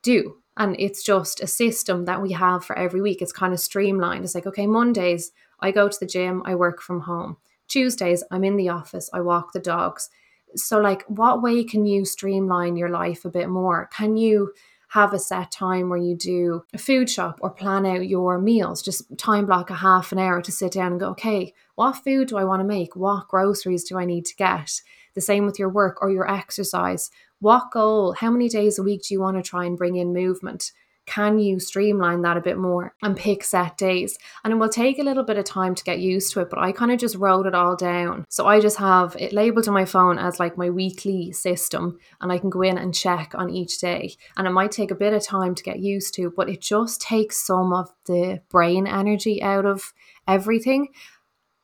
do. 0.02 0.38
And 0.58 0.76
it's 0.80 1.04
just 1.04 1.40
a 1.40 1.48
system 1.48 2.06
that 2.06 2.22
we 2.22 2.32
have 2.32 2.66
for 2.66 2.78
every 2.78 3.00
week. 3.00 3.22
It's 3.22 3.32
kind 3.32 3.54
of 3.54 3.60
streamlined. 3.60 4.26
It's 4.26 4.36
like, 4.36 4.48
okay, 4.48 4.66
Mondays, 4.66 5.32
I 5.60 5.72
go 5.72 5.88
to 5.88 6.00
the 6.00 6.08
gym, 6.08 6.42
I 6.46 6.56
work 6.56 6.82
from 6.82 7.02
home. 7.02 7.38
Tuesdays, 7.68 8.24
I'm 8.32 8.44
in 8.44 8.58
the 8.58 8.70
office, 8.70 9.10
I 9.14 9.22
walk 9.22 9.54
the 9.54 9.60
dogs. 9.60 10.10
So, 10.56 10.80
like, 10.80 11.04
what 11.04 11.42
way 11.42 11.64
can 11.64 11.86
you 11.86 12.06
streamline 12.06 12.76
your 12.76 12.90
life 12.90 13.24
a 13.24 13.30
bit 13.30 13.50
more? 13.50 13.90
Can 13.94 14.18
you 14.18 14.54
have 14.90 15.14
a 15.14 15.20
set 15.20 15.52
time 15.52 15.90
where 15.90 16.00
you 16.00 16.16
do 16.16 16.64
a 16.74 16.78
food 16.78 17.10
shop 17.10 17.38
or 17.42 17.50
plan 17.50 17.86
out 17.86 18.08
your 18.08 18.40
meals? 18.40 18.82
Just 18.82 19.04
time 19.18 19.46
block 19.46 19.70
a 19.70 19.76
half 19.76 20.12
an 20.12 20.20
hour 20.20 20.42
to 20.42 20.52
sit 20.52 20.72
down 20.72 20.94
and 20.94 21.00
go, 21.00 21.10
okay, 21.10 21.54
what 21.76 21.98
food 21.98 22.30
do 22.30 22.38
I 22.38 22.46
want 22.46 22.62
to 22.62 22.68
make? 22.68 22.96
What 22.96 23.28
groceries 23.28 23.84
do 23.84 23.98
I 23.98 24.06
need 24.06 24.26
to 24.26 24.36
get? 24.36 24.82
The 25.14 25.22
same 25.22 25.46
with 25.46 25.60
your 25.60 25.70
work 25.70 26.02
or 26.02 26.10
your 26.10 26.32
exercise. 26.32 27.12
What 27.40 27.72
goal, 27.72 28.14
how 28.14 28.32
many 28.32 28.50
days 28.50 28.80
a 28.80 28.84
week 28.84 29.04
do 29.04 29.14
you 29.14 29.22
want 29.22 29.38
to 29.38 29.48
try 29.48 29.66
and 29.66 29.78
bring 29.78 29.96
in 29.96 30.14
movement? 30.14 30.72
Can 31.06 31.40
you 31.40 31.60
streamline 31.60 32.24
that 32.24 32.36
a 32.36 32.42
bit 32.42 32.58
more 32.58 32.94
and 33.02 33.16
pick 33.16 33.44
set 33.44 33.78
days? 33.78 34.18
And 34.44 34.52
it 34.52 34.58
will 34.58 34.68
take 34.68 35.00
a 35.00 35.04
little 35.04 35.24
bit 35.24 35.38
of 35.38 35.46
time 35.46 35.74
to 35.76 35.84
get 35.84 36.00
used 36.00 36.34
to 36.34 36.42
it, 36.42 36.50
but 36.50 36.60
I 36.60 36.74
kind 36.74 36.92
of 36.92 37.00
just 37.00 37.16
wrote 37.16 37.46
it 37.46 37.56
all 37.56 37.78
down. 37.78 38.26
So 38.28 38.46
I 38.46 38.60
just 38.60 38.78
have 38.78 39.16
it 39.18 39.32
labeled 39.32 39.68
on 39.68 39.74
my 39.74 39.86
phone 39.86 40.18
as 40.20 40.40
like 40.40 40.58
my 40.58 40.70
weekly 40.70 41.32
system, 41.32 41.98
and 42.20 42.32
I 42.32 42.40
can 42.40 42.50
go 42.50 42.62
in 42.62 42.78
and 42.78 42.94
check 42.94 43.34
on 43.36 43.50
each 43.50 43.80
day. 43.80 44.16
And 44.36 44.48
it 44.48 44.52
might 44.52 44.72
take 44.72 44.92
a 44.92 44.96
bit 44.96 45.14
of 45.14 45.24
time 45.24 45.56
to 45.56 45.64
get 45.64 45.80
used 45.80 46.14
to, 46.16 46.34
but 46.36 46.50
it 46.50 46.60
just 46.60 47.02
takes 47.02 47.38
some 47.38 47.72
of 47.72 47.90
the 48.06 48.42
brain 48.50 48.86
energy 48.86 49.42
out 49.42 49.66
of 49.66 49.94
everything. 50.28 50.90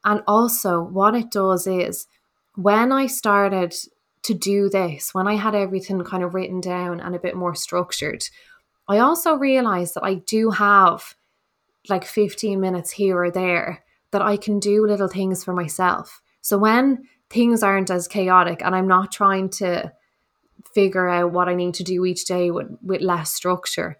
And 0.06 0.22
also, 0.26 0.82
what 0.82 1.16
it 1.16 1.32
does 1.32 1.68
is 1.68 2.08
when 2.56 2.92
I 2.92 3.08
started 3.08 3.76
to 4.24 4.34
do 4.34 4.70
this, 4.70 5.14
when 5.14 5.28
I 5.28 5.36
had 5.36 5.56
everything 5.56 6.02
kind 6.04 6.24
of 6.24 6.34
written 6.34 6.62
down 6.62 7.00
and 7.00 7.16
a 7.16 7.20
bit 7.20 7.36
more 7.36 7.56
structured, 7.56 8.24
I 8.88 9.00
also 9.00 9.36
realized 9.36 9.96
that 9.96 10.04
I 10.04 10.16
do 10.16 10.50
have 10.52 11.16
like 11.90 12.06
15 12.06 12.60
minutes 12.60 12.92
here 12.92 13.18
or 13.18 13.32
there 13.32 13.84
that 14.12 14.22
I 14.22 14.38
can 14.38 14.60
do 14.60 14.86
little 14.86 15.08
things 15.08 15.44
for 15.44 15.54
myself. 15.54 16.22
So 16.42 16.58
when 16.58 17.04
things 17.30 17.64
aren't 17.64 17.90
as 17.90 18.08
chaotic 18.08 18.62
and 18.64 18.76
I'm 18.76 18.88
not 18.88 19.12
trying 19.12 19.50
to 19.50 19.92
figure 20.74 21.10
out 21.10 21.32
what 21.32 21.50
I 21.50 21.56
need 21.56 21.74
to 21.76 21.84
do 21.84 22.06
each 22.06 22.26
day 22.26 22.52
with, 22.52 22.68
with 22.82 23.02
less 23.02 23.34
structure, 23.34 23.98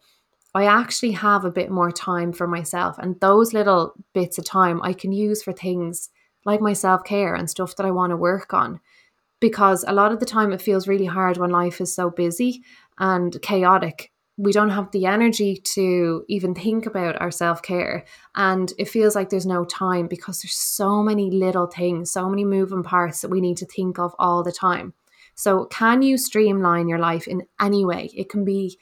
I 0.56 0.66
actually 0.66 1.12
have 1.12 1.46
a 1.46 1.52
bit 1.52 1.72
more 1.72 1.92
time 1.92 2.32
for 2.32 2.48
myself. 2.48 2.98
And 3.00 3.20
those 3.20 3.54
little 3.54 3.94
bits 4.14 4.38
of 4.38 4.46
time 4.46 4.82
I 4.84 4.94
can 4.94 5.12
use 5.12 5.42
for 5.42 5.52
things 5.52 6.10
like 6.46 6.62
my 6.62 6.74
self 6.74 7.04
care 7.04 7.34
and 7.34 7.50
stuff 7.50 7.76
that 7.76 7.86
I 7.86 7.92
want 7.92 8.12
to 8.12 8.18
work 8.18 8.54
on 8.54 8.80
because 9.44 9.84
a 9.86 9.92
lot 9.92 10.14
of 10.14 10.22
the 10.22 10.26
time 10.26 10.54
it 10.54 10.62
feels 10.62 10.88
really 10.88 11.06
hard 11.06 11.36
when 11.36 11.50
life 11.50 11.82
is 11.82 11.94
so 11.94 12.10
busy 12.10 12.64
and 12.98 13.42
chaotic. 13.42 14.10
We 14.38 14.54
don't 14.54 14.70
have 14.70 14.90
the 14.92 15.06
energy 15.06 15.58
to 15.76 16.24
even 16.30 16.56
think 16.56 16.86
about 16.86 17.20
our 17.20 17.30
self 17.30 17.62
care. 17.62 18.06
And 18.36 18.72
it 18.78 18.88
feels 18.88 19.16
like 19.16 19.30
there's 19.30 19.46
no 19.46 19.66
time 19.66 20.08
because 20.08 20.42
there's 20.42 20.56
so 20.56 21.04
many 21.04 21.30
little 21.30 21.68
things, 21.68 22.10
so 22.10 22.30
many 22.30 22.46
moving 22.46 22.84
parts 22.84 23.20
that 23.20 23.32
we 23.32 23.42
need 23.42 23.58
to 23.58 23.66
think 23.66 24.00
of 24.00 24.16
all 24.18 24.44
the 24.44 24.54
time. 24.54 24.94
So, 25.36 25.66
can 25.66 26.02
you 26.04 26.18
streamline 26.18 26.88
your 26.88 27.00
life 27.00 27.28
in 27.28 27.46
any 27.60 27.84
way? 27.84 28.12
It 28.16 28.30
can 28.30 28.46
be 28.46 28.80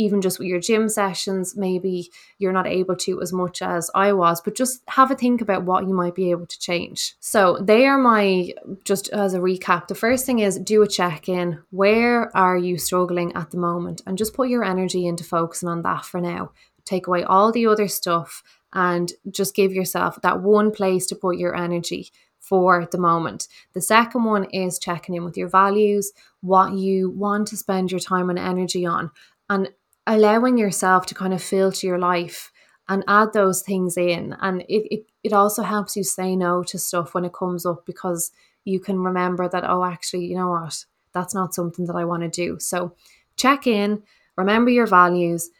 even 0.00 0.20
just 0.20 0.38
with 0.38 0.48
your 0.48 0.60
gym 0.60 0.88
sessions, 0.88 1.56
maybe 1.56 2.10
you're 2.38 2.52
not 2.52 2.66
able 2.66 2.96
to 2.96 3.20
as 3.20 3.32
much 3.32 3.60
as 3.60 3.90
I 3.94 4.12
was, 4.12 4.40
but 4.40 4.54
just 4.54 4.82
have 4.88 5.10
a 5.10 5.14
think 5.14 5.40
about 5.40 5.64
what 5.64 5.86
you 5.86 5.94
might 5.94 6.14
be 6.14 6.30
able 6.30 6.46
to 6.46 6.58
change. 6.58 7.14
So, 7.20 7.58
they 7.60 7.86
are 7.86 7.98
my, 7.98 8.52
just 8.84 9.08
as 9.10 9.34
a 9.34 9.40
recap, 9.40 9.88
the 9.88 9.94
first 9.94 10.24
thing 10.24 10.38
is 10.38 10.58
do 10.58 10.82
a 10.82 10.88
check 10.88 11.28
in. 11.28 11.60
Where 11.70 12.34
are 12.36 12.56
you 12.56 12.78
struggling 12.78 13.32
at 13.34 13.50
the 13.50 13.58
moment? 13.58 14.02
And 14.06 14.16
just 14.16 14.34
put 14.34 14.48
your 14.48 14.64
energy 14.64 15.06
into 15.06 15.24
focusing 15.24 15.68
on 15.68 15.82
that 15.82 16.04
for 16.04 16.20
now. 16.20 16.52
Take 16.84 17.06
away 17.06 17.22
all 17.22 17.52
the 17.52 17.66
other 17.66 17.88
stuff 17.88 18.42
and 18.72 19.12
just 19.30 19.54
give 19.54 19.72
yourself 19.72 20.18
that 20.22 20.40
one 20.40 20.70
place 20.70 21.06
to 21.06 21.14
put 21.14 21.36
your 21.36 21.54
energy 21.54 22.10
for 22.38 22.88
the 22.90 22.98
moment. 22.98 23.48
The 23.74 23.80
second 23.80 24.24
one 24.24 24.44
is 24.44 24.78
checking 24.78 25.14
in 25.14 25.24
with 25.24 25.36
your 25.36 25.48
values, 25.48 26.12
what 26.40 26.72
you 26.72 27.10
want 27.10 27.48
to 27.48 27.56
spend 27.56 27.90
your 27.90 28.00
time 28.00 28.30
and 28.30 28.38
energy 28.38 28.86
on. 28.86 29.10
And 29.48 29.68
allowing 30.06 30.58
yourself 30.58 31.06
to 31.06 31.14
kind 31.14 31.32
of 31.32 31.42
filter 31.42 31.86
your 31.86 31.98
life 31.98 32.52
and 32.88 33.04
add 33.06 33.32
those 33.32 33.62
things 33.62 33.96
in. 33.96 34.36
And 34.40 34.62
it, 34.62 34.86
it, 34.90 35.06
it 35.22 35.32
also 35.32 35.62
helps 35.62 35.96
you 35.96 36.02
say 36.02 36.34
no 36.34 36.62
to 36.64 36.78
stuff 36.78 37.14
when 37.14 37.24
it 37.24 37.32
comes 37.32 37.64
up 37.64 37.86
because 37.86 38.32
you 38.64 38.80
can 38.80 38.98
remember 38.98 39.48
that, 39.48 39.64
oh, 39.64 39.84
actually, 39.84 40.26
you 40.26 40.36
know 40.36 40.50
what? 40.50 40.84
That's 41.12 41.34
not 41.34 41.54
something 41.54 41.86
that 41.86 41.96
I 41.96 42.04
want 42.04 42.22
to 42.22 42.28
do. 42.28 42.58
So 42.58 42.94
check 43.36 43.66
in, 43.66 44.02
remember 44.36 44.70
your 44.70 44.86
values, 44.86 45.50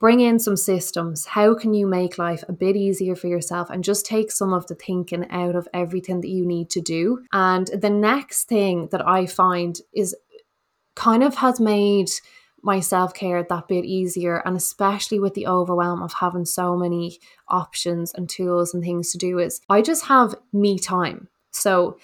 bring 0.00 0.20
in 0.20 0.38
some 0.38 0.56
systems. 0.56 1.26
How 1.26 1.54
can 1.54 1.74
you 1.74 1.86
make 1.86 2.18
life 2.18 2.44
a 2.48 2.52
bit 2.52 2.76
easier 2.76 3.16
for 3.16 3.28
yourself 3.28 3.70
and 3.70 3.84
just 3.84 4.04
take 4.04 4.30
some 4.30 4.52
of 4.52 4.66
the 4.66 4.74
thinking 4.74 5.30
out 5.30 5.54
of 5.54 5.68
everything 5.72 6.20
that 6.20 6.28
you 6.28 6.44
need 6.44 6.70
to 6.70 6.80
do? 6.80 7.24
And 7.32 7.68
the 7.68 7.90
next 7.90 8.44
thing 8.44 8.88
that 8.90 9.06
I 9.06 9.26
find 9.26 9.78
is 9.92 10.14
kind 10.94 11.22
of 11.22 11.36
has 11.36 11.60
made 11.60 12.10
my 12.64 12.80
self 12.80 13.12
care 13.14 13.42
that 13.42 13.68
bit 13.68 13.84
easier, 13.84 14.42
and 14.44 14.56
especially 14.56 15.20
with 15.20 15.34
the 15.34 15.46
overwhelm 15.46 16.02
of 16.02 16.14
having 16.14 16.46
so 16.46 16.76
many 16.76 17.18
options 17.48 18.12
and 18.14 18.28
tools 18.28 18.72
and 18.72 18.82
things 18.82 19.12
to 19.12 19.18
do, 19.18 19.38
is 19.38 19.60
I 19.68 19.82
just 19.82 20.06
have 20.06 20.34
me 20.52 20.78
time. 20.78 21.28
So 21.50 21.98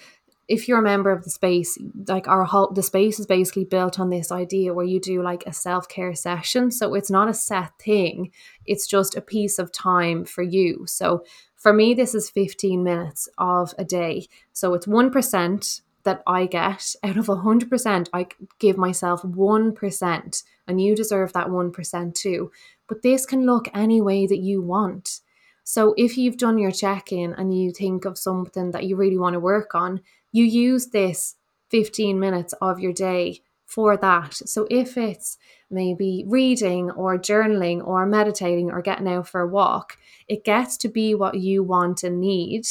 if 0.47 0.67
you're 0.67 0.79
a 0.79 0.83
member 0.83 1.11
of 1.11 1.23
the 1.23 1.29
space, 1.29 1.77
like 2.07 2.27
our 2.27 2.43
whole 2.43 2.71
the 2.71 2.83
space 2.83 3.19
is 3.19 3.25
basically 3.25 3.65
built 3.65 3.99
on 3.99 4.09
this 4.09 4.31
idea 4.31 4.73
where 4.73 4.85
you 4.85 4.99
do 4.99 5.23
like 5.23 5.43
a 5.45 5.53
self-care 5.53 6.13
session. 6.13 6.71
So 6.71 6.93
it's 6.93 7.09
not 7.09 7.29
a 7.29 7.33
set 7.33 7.71
thing, 7.79 8.31
it's 8.65 8.85
just 8.87 9.15
a 9.15 9.21
piece 9.21 9.57
of 9.57 9.71
time 9.71 10.25
for 10.25 10.43
you. 10.43 10.85
So 10.87 11.23
for 11.55 11.73
me, 11.73 11.93
this 11.93 12.13
is 12.13 12.29
15 12.29 12.83
minutes 12.83 13.29
of 13.37 13.73
a 13.77 13.85
day. 13.85 14.27
So 14.51 14.73
it's 14.73 14.87
1% 14.87 15.81
that 16.03 16.23
I 16.25 16.45
get 16.45 16.95
out 17.03 17.17
of 17.17 17.27
100%, 17.27 18.09
I 18.13 18.27
give 18.59 18.77
myself 18.77 19.21
1%, 19.23 20.43
and 20.67 20.81
you 20.81 20.95
deserve 20.95 21.33
that 21.33 21.47
1% 21.47 22.15
too. 22.15 22.51
But 22.87 23.01
this 23.01 23.25
can 23.25 23.45
look 23.45 23.67
any 23.73 24.01
way 24.01 24.27
that 24.27 24.39
you 24.39 24.61
want. 24.61 25.21
So 25.63 25.93
if 25.97 26.17
you've 26.17 26.37
done 26.37 26.57
your 26.57 26.71
check 26.71 27.11
in 27.11 27.33
and 27.33 27.57
you 27.57 27.71
think 27.71 28.05
of 28.05 28.17
something 28.17 28.71
that 28.71 28.85
you 28.85 28.95
really 28.95 29.17
want 29.17 29.33
to 29.33 29.39
work 29.39 29.75
on, 29.75 30.01
you 30.31 30.43
use 30.43 30.87
this 30.87 31.35
15 31.69 32.19
minutes 32.19 32.53
of 32.61 32.79
your 32.79 32.93
day 32.93 33.41
for 33.65 33.95
that. 33.95 34.33
So 34.33 34.67
if 34.69 34.97
it's 34.97 35.37
maybe 35.69 36.25
reading 36.27 36.91
or 36.91 37.17
journaling 37.17 37.85
or 37.85 38.05
meditating 38.05 38.69
or 38.69 38.81
getting 38.81 39.07
out 39.07 39.29
for 39.29 39.41
a 39.41 39.47
walk, 39.47 39.97
it 40.27 40.43
gets 40.43 40.75
to 40.77 40.89
be 40.89 41.15
what 41.15 41.35
you 41.35 41.63
want 41.63 42.03
and 42.03 42.19
need, 42.19 42.67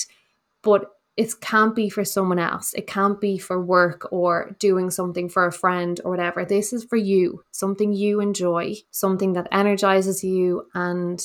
but 0.61 0.90
it 1.20 1.38
can't 1.42 1.76
be 1.76 1.90
for 1.90 2.02
someone 2.02 2.38
else. 2.38 2.72
It 2.72 2.87
can't 2.87 3.20
be 3.20 3.37
for 3.37 3.61
work 3.61 4.11
or 4.11 4.56
doing 4.59 4.88
something 4.90 5.28
for 5.28 5.46
a 5.46 5.52
friend 5.52 6.00
or 6.02 6.11
whatever. 6.11 6.46
This 6.46 6.72
is 6.72 6.85
for 6.85 6.96
you, 6.96 7.44
something 7.50 7.92
you 7.92 8.20
enjoy, 8.22 8.76
something 8.90 9.35
that 9.35 9.46
energizes 9.52 10.24
you 10.24 10.66
and 10.72 11.22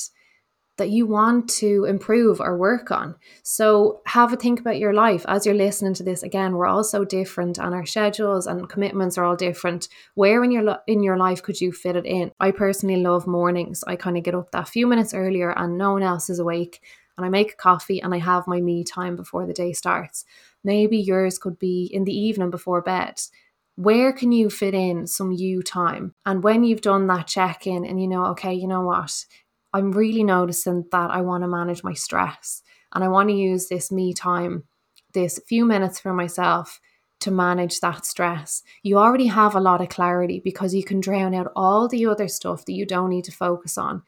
that 0.76 0.90
you 0.90 1.06
want 1.06 1.48
to 1.48 1.86
improve 1.86 2.42
or 2.42 2.58
work 2.58 2.90
on. 2.90 3.14
So 3.42 4.02
have 4.04 4.34
a 4.34 4.36
think 4.36 4.60
about 4.60 4.78
your 4.78 4.92
life 4.92 5.24
as 5.28 5.46
you're 5.46 5.54
listening 5.54 5.94
to 5.94 6.02
this 6.02 6.22
again. 6.22 6.56
We're 6.56 6.66
all 6.66 6.84
so 6.84 7.02
different 7.02 7.56
and 7.56 7.74
our 7.74 7.86
schedules 7.86 8.46
and 8.46 8.68
commitments 8.68 9.16
are 9.16 9.24
all 9.24 9.34
different. 9.34 9.88
Where 10.14 10.44
in 10.44 10.50
your 10.50 10.76
in 10.86 11.02
your 11.02 11.16
life 11.16 11.42
could 11.42 11.58
you 11.58 11.72
fit 11.72 11.96
it 11.96 12.04
in? 12.04 12.32
I 12.38 12.50
personally 12.50 13.00
love 13.00 13.26
mornings. 13.26 13.82
I 13.86 13.96
kind 13.96 14.18
of 14.18 14.24
get 14.24 14.34
up 14.34 14.50
that 14.50 14.68
few 14.68 14.86
minutes 14.86 15.14
earlier 15.14 15.54
and 15.56 15.78
no 15.78 15.94
one 15.94 16.02
else 16.02 16.28
is 16.28 16.38
awake 16.38 16.82
and 17.16 17.26
I 17.26 17.28
make 17.28 17.56
coffee 17.56 18.00
and 18.00 18.14
I 18.14 18.18
have 18.18 18.46
my 18.46 18.60
me 18.60 18.84
time 18.84 19.16
before 19.16 19.46
the 19.46 19.52
day 19.52 19.72
starts. 19.72 20.24
Maybe 20.62 20.98
yours 20.98 21.38
could 21.38 21.58
be 21.58 21.88
in 21.92 22.04
the 22.04 22.16
evening 22.16 22.50
before 22.50 22.82
bed 22.82 23.20
where 23.76 24.10
can 24.12 24.32
you 24.32 24.48
fit 24.48 24.74
in 24.74 25.06
some 25.06 25.32
you 25.32 25.62
time? 25.62 26.14
And 26.24 26.42
when 26.42 26.64
you've 26.64 26.80
done 26.80 27.06
that 27.08 27.26
check 27.26 27.66
in 27.66 27.84
and 27.84 28.00
you 28.00 28.08
know, 28.08 28.26
okay, 28.26 28.54
you 28.54 28.66
know 28.66 28.80
what, 28.80 29.24
I'm 29.72 29.92
really 29.92 30.24
noticing 30.24 30.86
that 30.90 31.10
I 31.10 31.20
want 31.20 31.44
to 31.44 31.48
manage 31.48 31.84
my 31.84 31.92
stress 31.92 32.62
and 32.94 33.04
I 33.04 33.08
want 33.08 33.28
to 33.28 33.34
use 33.34 33.68
this 33.68 33.92
me 33.92 34.14
time, 34.14 34.64
this 35.12 35.38
few 35.46 35.66
minutes 35.66 36.00
for 36.00 36.14
myself 36.14 36.80
to 37.20 37.30
manage 37.30 37.80
that 37.80 38.06
stress. 38.06 38.62
You 38.82 38.98
already 38.98 39.26
have 39.26 39.54
a 39.54 39.60
lot 39.60 39.82
of 39.82 39.90
clarity 39.90 40.40
because 40.42 40.74
you 40.74 40.82
can 40.82 41.00
drown 41.00 41.34
out 41.34 41.52
all 41.54 41.86
the 41.86 42.06
other 42.06 42.28
stuff 42.28 42.64
that 42.64 42.72
you 42.72 42.86
don't 42.86 43.10
need 43.10 43.24
to 43.24 43.32
focus 43.32 43.76
on 43.76 44.02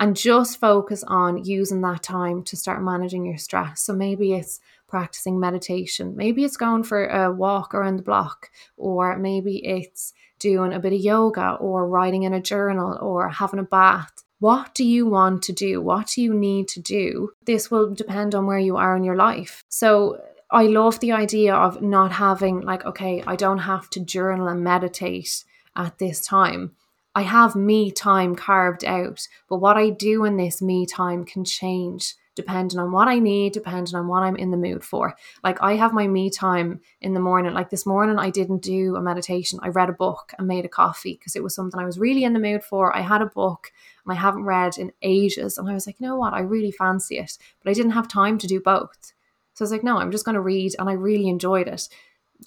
and 0.00 0.16
just 0.16 0.60
focus 0.60 1.04
on 1.06 1.44
using 1.44 1.80
that 1.82 2.02
time 2.02 2.42
to 2.44 2.56
start 2.56 2.82
managing 2.82 3.24
your 3.26 3.38
stress. 3.38 3.82
So 3.82 3.92
maybe 3.92 4.32
it's 4.32 4.60
practicing 4.86 5.38
meditation, 5.38 6.16
maybe 6.16 6.44
it's 6.44 6.56
going 6.56 6.82
for 6.82 7.06
a 7.06 7.30
walk 7.30 7.74
around 7.74 7.96
the 7.96 8.02
block, 8.02 8.50
or 8.76 9.18
maybe 9.18 9.64
it's 9.66 10.14
doing 10.38 10.72
a 10.72 10.78
bit 10.78 10.92
of 10.92 11.00
yoga 11.00 11.56
or 11.60 11.88
writing 11.88 12.22
in 12.22 12.32
a 12.32 12.40
journal 12.40 12.96
or 13.02 13.28
having 13.28 13.58
a 13.58 13.64
bath 13.64 14.24
what 14.40 14.72
do 14.74 14.84
you 14.84 15.06
want 15.06 15.42
to 15.44 15.52
do? 15.52 15.82
What 15.82 16.12
do 16.14 16.22
you 16.22 16.32
need 16.32 16.68
to 16.68 16.80
do? 16.80 17.32
This 17.44 17.70
will 17.70 17.92
depend 17.92 18.34
on 18.34 18.46
where 18.46 18.58
you 18.58 18.76
are 18.76 18.96
in 18.96 19.02
your 19.02 19.16
life. 19.16 19.64
So, 19.68 20.20
I 20.50 20.62
love 20.62 20.98
the 21.00 21.12
idea 21.12 21.54
of 21.54 21.82
not 21.82 22.12
having, 22.12 22.62
like, 22.62 22.86
okay, 22.86 23.22
I 23.26 23.36
don't 23.36 23.58
have 23.58 23.90
to 23.90 24.00
journal 24.00 24.48
and 24.48 24.64
meditate 24.64 25.44
at 25.76 25.98
this 25.98 26.24
time. 26.24 26.72
I 27.14 27.22
have 27.22 27.56
me 27.56 27.90
time 27.90 28.36
carved 28.36 28.84
out, 28.84 29.26
but 29.48 29.58
what 29.58 29.76
I 29.76 29.90
do 29.90 30.24
in 30.24 30.36
this 30.36 30.62
me 30.62 30.86
time 30.86 31.24
can 31.24 31.44
change 31.44 32.14
depending 32.38 32.78
on 32.78 32.92
what 32.92 33.08
I 33.08 33.18
need, 33.18 33.52
depending 33.52 33.96
on 33.96 34.06
what 34.06 34.22
I'm 34.22 34.36
in 34.36 34.52
the 34.52 34.56
mood 34.56 34.84
for. 34.84 35.16
Like 35.42 35.60
I 35.60 35.74
have 35.74 35.92
my 35.92 36.06
me 36.06 36.30
time 36.30 36.80
in 37.00 37.12
the 37.12 37.18
morning. 37.18 37.52
Like 37.52 37.70
this 37.70 37.84
morning, 37.84 38.16
I 38.16 38.30
didn't 38.30 38.62
do 38.62 38.94
a 38.94 39.00
meditation. 39.00 39.58
I 39.60 39.70
read 39.70 39.88
a 39.88 39.92
book 39.92 40.32
and 40.38 40.46
made 40.46 40.64
a 40.64 40.68
coffee 40.68 41.14
because 41.14 41.34
it 41.34 41.42
was 41.42 41.52
something 41.52 41.80
I 41.80 41.84
was 41.84 41.98
really 41.98 42.22
in 42.22 42.34
the 42.34 42.38
mood 42.38 42.62
for. 42.62 42.96
I 42.96 43.00
had 43.00 43.22
a 43.22 43.26
book 43.26 43.72
and 44.04 44.12
I 44.12 44.20
haven't 44.20 44.44
read 44.44 44.78
in 44.78 44.92
ages. 45.02 45.58
And 45.58 45.68
I 45.68 45.74
was 45.74 45.88
like, 45.88 45.98
you 45.98 46.06
know 46.06 46.16
what? 46.16 46.32
I 46.32 46.38
really 46.38 46.70
fancy 46.70 47.18
it. 47.18 47.36
But 47.60 47.70
I 47.70 47.74
didn't 47.74 47.90
have 47.90 48.06
time 48.06 48.38
to 48.38 48.46
do 48.46 48.60
both. 48.60 49.12
So 49.54 49.64
I 49.64 49.64
was 49.64 49.72
like, 49.72 49.82
no, 49.82 49.98
I'm 49.98 50.12
just 50.12 50.24
going 50.24 50.36
to 50.36 50.40
read. 50.40 50.76
And 50.78 50.88
I 50.88 50.92
really 50.92 51.28
enjoyed 51.28 51.66
it. 51.66 51.88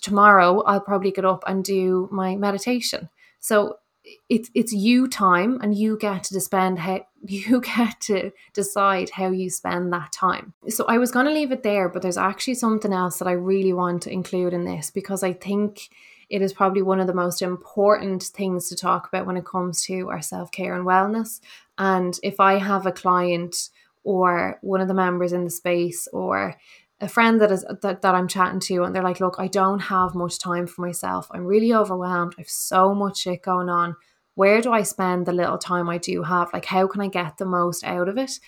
Tomorrow, 0.02 0.62
I'll 0.62 0.80
probably 0.80 1.12
get 1.12 1.26
up 1.26 1.44
and 1.46 1.66
do 1.66 2.08
my 2.14 2.38
meditation. 2.38 3.10
So 3.42 3.76
it's 4.30 4.50
it's 4.54 4.74
you 4.74 5.08
time 5.08 5.60
and 5.62 5.76
you 5.76 5.98
get 5.98 6.24
to 6.26 6.42
spend 6.42 6.80
how 6.80 7.06
you 7.28 7.62
get 7.62 8.00
to 8.02 8.32
decide 8.54 9.12
how 9.12 9.30
you 9.30 9.50
spend 9.50 9.94
that 9.94 10.12
time. 10.12 10.54
So 10.70 10.86
I 10.88 10.98
was 10.98 11.12
going 11.12 11.26
to 11.26 11.32
leave 11.32 11.52
it 11.52 11.64
there, 11.64 11.90
but 11.90 12.02
there's 12.02 12.18
actually 12.18 12.56
something 12.56 12.94
else 12.94 13.20
that 13.20 13.28
I 13.28 13.34
really 13.34 13.74
want 13.74 14.04
to 14.04 14.12
include 14.12 14.54
in 14.54 14.66
this 14.66 14.90
because 14.90 15.24
I 15.24 15.34
think 15.34 15.90
it 16.30 16.42
is 16.42 16.54
probably 16.54 16.82
one 16.82 17.00
of 17.00 17.08
the 17.08 17.14
most 17.14 17.42
important 17.42 18.24
things 18.24 18.70
to 18.70 18.76
talk 18.76 19.08
about 19.08 19.26
when 19.26 19.38
it 19.38 19.46
comes 19.46 19.84
to 19.84 20.10
our 20.10 20.22
self-care 20.22 20.74
and 20.74 20.86
wellness. 20.86 21.42
And 21.78 22.18
if 22.24 22.40
I 22.40 22.58
have 22.58 22.86
a 22.86 22.92
client 22.92 23.70
or 24.04 24.58
one 24.62 24.82
of 24.82 24.88
the 24.88 24.94
members 24.94 25.34
in 25.34 25.44
the 25.44 25.50
space 25.50 26.08
or 26.14 26.56
a 27.02 27.08
friend 27.08 27.42
that 27.42 27.52
is 27.52 27.66
that, 27.82 28.02
that 28.02 28.16
I'm 28.16 28.28
chatting 28.28 28.60
to 28.62 28.84
and 28.84 28.96
they're 28.96 29.04
like, 29.04 29.20
look, 29.20 29.36
I 29.40 29.48
don't 29.48 29.80
have 29.80 30.16
much 30.16 30.40
time 30.40 30.68
for 30.68 30.82
myself. 30.82 31.28
I'm 31.32 31.46
really 31.46 31.74
overwhelmed. 31.74 32.36
I've 32.38 32.50
so 32.50 32.94
much 32.94 33.20
shit 33.20 33.42
going 33.42 33.70
on. 33.70 33.96
Where 34.36 34.62
do 34.62 34.72
I 34.72 34.84
spend 34.84 35.26
the 35.26 35.34
little 35.34 35.58
time 35.58 35.90
I 35.90 35.98
do 35.98 36.24
have? 36.24 36.54
Like, 36.54 36.66
how 36.66 36.88
can 36.88 37.02
I 37.02 37.08
get 37.08 37.38
the 37.38 37.46
most 37.46 37.84
out 37.84 38.08
of 38.08 38.18
it? 38.18 38.40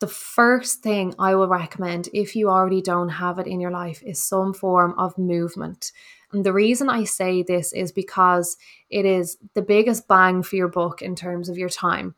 The 0.00 0.08
first 0.08 0.82
thing 0.82 1.14
I 1.18 1.34
will 1.34 1.48
recommend, 1.48 2.08
if 2.12 2.36
you 2.36 2.50
already 2.50 2.82
don't 2.82 3.08
have 3.08 3.38
it 3.38 3.46
in 3.46 3.60
your 3.60 3.70
life, 3.70 4.02
is 4.04 4.20
some 4.20 4.54
form 4.54 4.94
of 4.98 5.16
movement. 5.16 5.92
And 6.32 6.44
the 6.44 6.52
reason 6.52 6.88
I 6.88 7.04
say 7.04 7.42
this 7.42 7.72
is 7.72 7.90
because 7.90 8.56
it 8.90 9.06
is 9.06 9.38
the 9.54 9.62
biggest 9.62 10.06
bang 10.06 10.42
for 10.42 10.56
your 10.56 10.68
buck 10.68 11.00
in 11.00 11.16
terms 11.16 11.48
of 11.48 11.56
your 11.56 11.70
time 11.70 12.14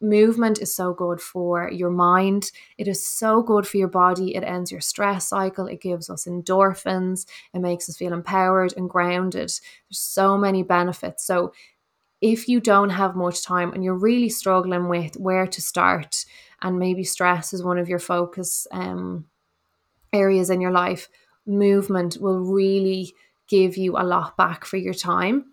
movement 0.00 0.60
is 0.60 0.74
so 0.74 0.92
good 0.94 1.20
for 1.20 1.70
your 1.70 1.90
mind. 1.90 2.50
It 2.78 2.88
is 2.88 3.04
so 3.04 3.42
good 3.42 3.66
for 3.66 3.76
your 3.76 3.88
body. 3.88 4.34
It 4.34 4.42
ends 4.42 4.72
your 4.72 4.80
stress 4.80 5.28
cycle. 5.28 5.66
It 5.66 5.80
gives 5.80 6.08
us 6.08 6.26
endorphins. 6.26 7.26
It 7.52 7.60
makes 7.60 7.88
us 7.88 7.96
feel 7.96 8.12
empowered 8.12 8.74
and 8.76 8.88
grounded. 8.88 9.40
There's 9.50 9.62
so 9.90 10.38
many 10.38 10.62
benefits. 10.62 11.24
So, 11.24 11.52
if 12.20 12.48
you 12.48 12.60
don't 12.60 12.90
have 12.90 13.16
much 13.16 13.42
time 13.42 13.72
and 13.72 13.82
you're 13.82 13.94
really 13.94 14.28
struggling 14.28 14.88
with 14.88 15.16
where 15.16 15.46
to 15.46 15.62
start, 15.62 16.26
and 16.60 16.78
maybe 16.78 17.02
stress 17.02 17.54
is 17.54 17.62
one 17.62 17.78
of 17.78 17.88
your 17.88 17.98
focus 17.98 18.66
um, 18.72 19.24
areas 20.12 20.50
in 20.50 20.60
your 20.60 20.70
life, 20.70 21.08
movement 21.46 22.18
will 22.20 22.40
really 22.40 23.14
give 23.48 23.76
you 23.78 23.96
a 23.96 24.04
lot 24.04 24.36
back 24.36 24.66
for 24.66 24.76
your 24.76 24.94
time 24.94 25.46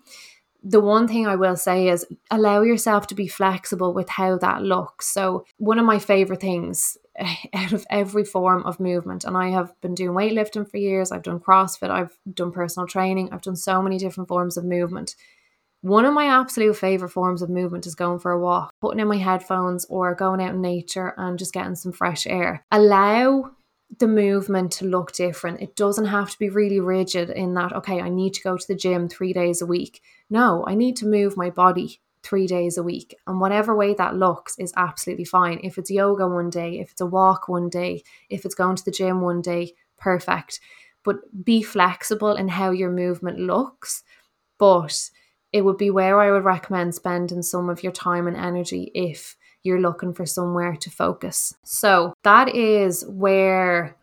the 0.64 0.80
one 0.80 1.08
thing 1.08 1.28
I 1.28 1.36
will 1.36 1.56
say 1.56 1.88
is 1.88 2.06
allow 2.32 2.62
yourself 2.62 3.08
to 3.08 3.16
be 3.16 3.28
flexible 3.28 3.94
with 3.94 4.10
how 4.10 4.38
that 4.38 4.64
looks. 4.64 5.08
So, 5.08 5.46
one 5.58 5.80
of 5.80 5.86
my 5.86 6.00
favorite 6.00 6.42
things 6.42 6.98
out 7.54 7.74
of 7.74 7.86
every 7.90 8.26
form 8.26 8.64
of 8.64 8.80
movement, 8.80 9.24
and 9.24 9.38
I 9.38 9.50
have 9.50 9.74
been 9.82 9.96
doing 9.96 10.16
weightlifting 10.16 10.70
for 10.70 10.78
years, 10.78 11.12
I've 11.12 11.24
done 11.24 11.40
CrossFit, 11.40 11.90
I've 11.90 12.18
done 12.34 12.52
personal 12.52 12.88
training, 12.88 13.30
I've 13.32 13.42
done 13.42 13.56
so 13.56 13.82
many 13.82 13.98
different 13.98 14.28
forms 14.28 14.58
of 14.58 14.66
movement. 14.66 15.16
One 15.82 16.06
of 16.06 16.14
my 16.14 16.26
absolute 16.26 16.76
favorite 16.76 17.10
forms 17.10 17.42
of 17.42 17.50
movement 17.50 17.86
is 17.86 17.94
going 17.96 18.20
for 18.20 18.32
a 18.32 18.40
walk, 18.40 18.72
putting 18.82 19.00
in 19.00 19.08
my 19.08 19.18
headphones, 19.18 19.86
or 19.86 20.16
going 20.16 20.42
out 20.42 20.56
in 20.56 20.62
nature 20.62 21.14
and 21.18 21.38
just 21.38 21.54
getting 21.54 21.76
some 21.76 21.92
fresh 21.92 22.26
air. 22.26 22.66
Allow 22.72 23.52
the 24.00 24.08
movement 24.08 24.72
to 24.74 24.86
look 24.86 25.14
different. 25.14 25.62
It 25.62 25.76
doesn't 25.76 26.06
have 26.06 26.30
to 26.32 26.40
be 26.40 26.50
really 26.50 26.80
rigid 26.80 27.30
in 27.30 27.54
that, 27.54 27.74
okay, 27.74 28.02
I 28.02 28.10
need 28.10 28.34
to 28.36 28.44
go 28.44 28.58
to 28.58 28.68
the 28.68 28.76
gym 28.76 29.08
three 29.08 29.34
days 29.34 29.62
a 29.62 29.66
week. 29.66 30.02
No, 30.30 30.66
I 30.68 30.76
need 30.76 30.98
to 30.98 31.08
move 31.08 31.38
my 31.38 31.50
body 31.50 32.02
three 32.22 32.48
days 32.48 32.78
a 32.78 32.84
week. 32.84 33.18
And 33.26 33.40
whatever 33.40 33.76
way 33.76 33.94
that 33.94 34.16
looks 34.16 34.58
is 34.60 34.74
absolutely 34.76 35.24
fine. 35.24 35.62
If 35.64 35.78
it's 35.78 35.90
yoga 35.90 36.28
one 36.28 36.50
day, 36.50 36.80
if 36.80 36.92
it's 36.92 37.02
a 37.02 37.06
walk 37.06 37.48
one 37.48 37.70
day, 37.70 38.04
if 38.30 38.44
it's 38.44 38.56
going 38.56 38.76
to 38.76 38.86
the 38.86 38.92
gym 38.92 39.22
one 39.22 39.42
day, 39.42 39.74
perfect. 39.98 40.60
But 41.04 41.46
be 41.46 41.64
flexible 41.64 42.36
in 42.36 42.50
how 42.50 42.72
your 42.72 42.92
movement 42.92 43.40
looks. 43.40 44.04
But 44.58 45.10
it 45.54 45.62
would 45.62 45.78
be 45.78 45.90
where 45.90 46.20
I 46.20 46.32
would 46.32 46.44
recommend 46.44 46.94
spending 46.94 47.42
some 47.42 47.70
of 47.70 47.82
your 47.82 47.94
time 47.94 48.28
and 48.28 48.36
energy 48.36 48.92
if 48.94 49.38
you're 49.68 49.82
looking 49.82 50.14
for 50.14 50.26
somewhere 50.26 50.76
to 50.78 50.90
focus. 50.90 51.54
So 51.64 52.14
that 52.24 52.56
is 52.56 53.06
where 53.06 53.98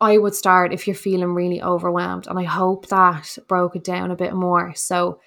I 0.00 0.18
would 0.18 0.34
start 0.34 0.72
if 0.72 0.86
you're 0.86 0.96
feeling 0.96 1.34
really 1.34 1.62
overwhelmed. 1.62 2.26
And 2.26 2.38
I 2.38 2.44
hope 2.44 2.88
that 2.88 3.38
broke 3.48 3.76
it 3.76 3.84
down 3.84 4.10
a 4.10 4.16
bit 4.16 4.34
more. 4.34 4.74
So, 4.74 5.20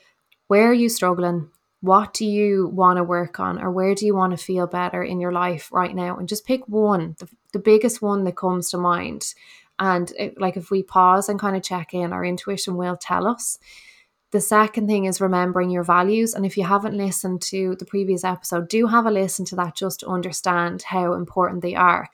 where 0.48 0.70
are 0.70 0.74
you 0.74 0.90
struggling? 0.90 1.50
What 1.82 2.14
do 2.14 2.26
you 2.26 2.68
want 2.68 2.98
to 2.98 3.04
work 3.04 3.40
on? 3.40 3.62
Or 3.62 3.72
where 3.72 3.96
do 3.96 4.06
you 4.06 4.16
want 4.16 4.32
to 4.32 4.44
feel 4.44 4.68
better 4.68 5.04
in 5.04 5.20
your 5.20 5.32
life 5.32 5.70
right 5.72 5.96
now? 5.96 6.18
And 6.18 6.28
just 6.28 6.46
pick 6.46 6.68
one, 6.68 7.16
the, 7.20 7.30
the 7.54 7.60
biggest 7.60 8.02
one 8.02 8.24
that 8.26 8.36
comes 8.36 8.70
to 8.72 8.78
mind. 8.78 9.34
And 9.80 10.12
it, 10.18 10.40
like 10.42 10.58
if 10.58 10.72
we 10.72 10.84
pause 10.84 11.30
and 11.30 11.40
kind 11.40 11.56
of 11.56 11.64
check 11.64 11.94
in, 11.94 12.12
our 12.12 12.26
intuition 12.26 12.76
will 12.76 12.98
tell 12.98 13.28
us. 13.28 13.58
The 14.32 14.42
second 14.42 14.88
thing 14.88 15.06
is 15.06 15.22
remembering 15.22 15.72
your 15.72 15.84
values. 15.84 16.36
And 16.36 16.46
if 16.46 16.56
you 16.56 16.64
haven't 16.64 16.96
listened 16.96 17.42
to 17.44 17.76
the 17.80 17.86
previous 17.86 18.24
episode, 18.24 18.70
do 18.70 18.86
have 18.88 19.08
a 19.08 19.12
listen 19.12 19.44
to 19.46 19.56
that 19.56 19.76
just 19.76 20.02
to 20.02 20.08
understand 20.08 20.84
how 20.84 21.14
important 21.14 21.64
they 21.64 21.74
are. 21.74 22.10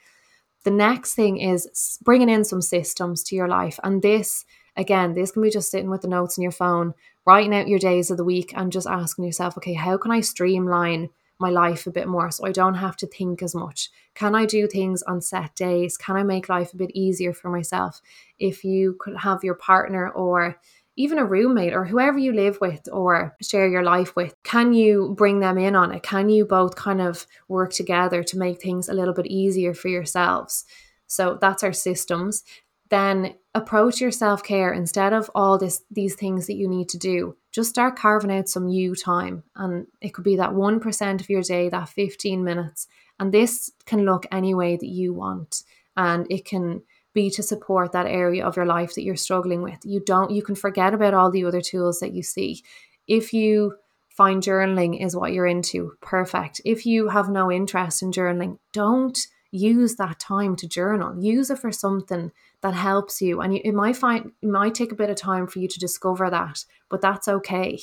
The 0.63 0.71
next 0.71 1.13
thing 1.13 1.37
is 1.37 1.99
bringing 2.03 2.29
in 2.29 2.43
some 2.43 2.61
systems 2.61 3.21
to 3.23 3.35
your 3.35 3.47
life. 3.47 3.79
And 3.83 4.01
this, 4.01 4.45
again, 4.77 5.13
this 5.13 5.31
can 5.31 5.41
be 5.41 5.49
just 5.49 5.69
sitting 5.69 5.89
with 5.89 6.01
the 6.01 6.07
notes 6.07 6.37
in 6.37 6.41
your 6.41 6.51
phone, 6.51 6.93
writing 7.25 7.53
out 7.53 7.67
your 7.67 7.79
days 7.79 8.09
of 8.09 8.17
the 8.17 8.23
week, 8.23 8.53
and 8.55 8.71
just 8.71 8.87
asking 8.87 9.25
yourself, 9.25 9.57
okay, 9.57 9.73
how 9.73 9.97
can 9.97 10.11
I 10.11 10.21
streamline 10.21 11.09
my 11.37 11.49
life 11.49 11.85
a 11.85 11.91
bit 11.91 12.07
more 12.07 12.31
so 12.31 12.45
I 12.45 12.53
don't 12.53 12.75
have 12.75 12.95
to 12.97 13.07
think 13.07 13.43
as 13.43 13.53
much? 13.53 13.89
Can 14.13 14.33
I 14.35 14.45
do 14.45 14.67
things 14.67 15.03
on 15.03 15.19
set 15.19 15.53
days? 15.53 15.97
Can 15.97 16.15
I 16.15 16.23
make 16.23 16.47
life 16.47 16.73
a 16.73 16.77
bit 16.77 16.91
easier 16.95 17.33
for 17.33 17.49
myself? 17.49 18.01
If 18.39 18.63
you 18.63 18.95
could 18.99 19.17
have 19.17 19.43
your 19.43 19.55
partner 19.55 20.09
or 20.09 20.59
even 20.97 21.19
a 21.19 21.25
roommate 21.25 21.73
or 21.73 21.85
whoever 21.85 22.17
you 22.17 22.31
live 22.31 22.59
with 22.61 22.87
or 22.91 23.35
share 23.41 23.67
your 23.67 23.83
life 23.83 24.15
with, 24.15 24.33
can 24.43 24.73
you 24.73 25.13
bring 25.17 25.39
them 25.39 25.57
in 25.57 25.75
on 25.75 25.91
it? 25.91 26.03
Can 26.03 26.29
you 26.29 26.45
both 26.45 26.75
kind 26.75 27.01
of 27.01 27.27
work 27.47 27.73
together 27.73 28.23
to 28.23 28.37
make 28.37 28.61
things 28.61 28.87
a 28.87 28.93
little 28.93 29.13
bit 29.13 29.27
easier 29.27 29.73
for 29.73 29.89
yourselves? 29.89 30.65
So 31.07 31.37
that's 31.39 31.63
our 31.63 31.73
systems. 31.73 32.43
Then 32.89 33.35
approach 33.53 33.99
your 33.99 34.11
self-care 34.11 34.71
instead 34.71 35.11
of 35.11 35.29
all 35.33 35.57
this 35.57 35.81
these 35.89 36.15
things 36.15 36.47
that 36.47 36.55
you 36.55 36.67
need 36.67 36.87
to 36.89 36.97
do. 36.97 37.35
Just 37.51 37.71
start 37.71 37.95
carving 37.95 38.31
out 38.31 38.47
some 38.47 38.69
you 38.69 38.95
time. 38.95 39.43
And 39.55 39.87
it 40.01 40.13
could 40.13 40.23
be 40.23 40.35
that 40.35 40.51
1% 40.51 41.21
of 41.21 41.29
your 41.29 41.41
day, 41.41 41.69
that 41.69 41.89
15 41.89 42.43
minutes. 42.43 42.87
And 43.19 43.33
this 43.33 43.71
can 43.85 44.05
look 44.05 44.25
any 44.31 44.53
way 44.53 44.77
that 44.77 44.87
you 44.87 45.13
want. 45.13 45.63
And 45.97 46.27
it 46.29 46.45
can 46.45 46.83
be 47.15 47.31
to 47.31 47.41
support 47.41 47.93
that 47.93 48.05
area 48.05 48.45
of 48.45 48.55
your 48.55 48.67
life 48.67 48.93
that 48.93 49.03
you're 49.03 49.15
struggling 49.15 49.63
with. 49.63 49.79
You 49.83 49.99
don't, 49.99 50.29
you 50.29 50.43
can 50.43 50.53
forget 50.53 50.93
about 50.93 51.15
all 51.15 51.31
the 51.31 51.45
other 51.45 51.61
tools 51.61 51.99
that 52.01 52.13
you 52.13 52.21
see. 52.21 52.61
If 53.07 53.33
you 53.33 53.75
find 54.09 54.43
journaling 54.43 55.03
is 55.03 55.15
what 55.15 55.33
you're 55.33 55.47
into, 55.47 55.93
perfect. 56.01 56.61
If 56.63 56.85
you 56.85 57.07
have 57.07 57.29
no 57.29 57.51
interest 57.51 58.03
in 58.03 58.11
journaling, 58.11 58.59
don't 58.73 59.17
use 59.49 59.95
that 59.95 60.19
time 60.19 60.55
to 60.57 60.67
journal. 60.67 61.15
Use 61.23 61.49
it 61.49 61.59
for 61.59 61.71
something 61.71 62.31
that 62.61 62.73
helps 62.73 63.21
you. 63.21 63.41
And 63.41 63.55
it 63.55 63.73
might 63.73 63.95
find 63.95 64.31
it 64.41 64.49
might 64.49 64.75
take 64.75 64.91
a 64.91 64.95
bit 64.95 65.09
of 65.09 65.15
time 65.15 65.47
for 65.47 65.59
you 65.59 65.67
to 65.67 65.79
discover 65.79 66.29
that, 66.29 66.65
but 66.89 67.01
that's 67.01 67.27
okay. 67.27 67.79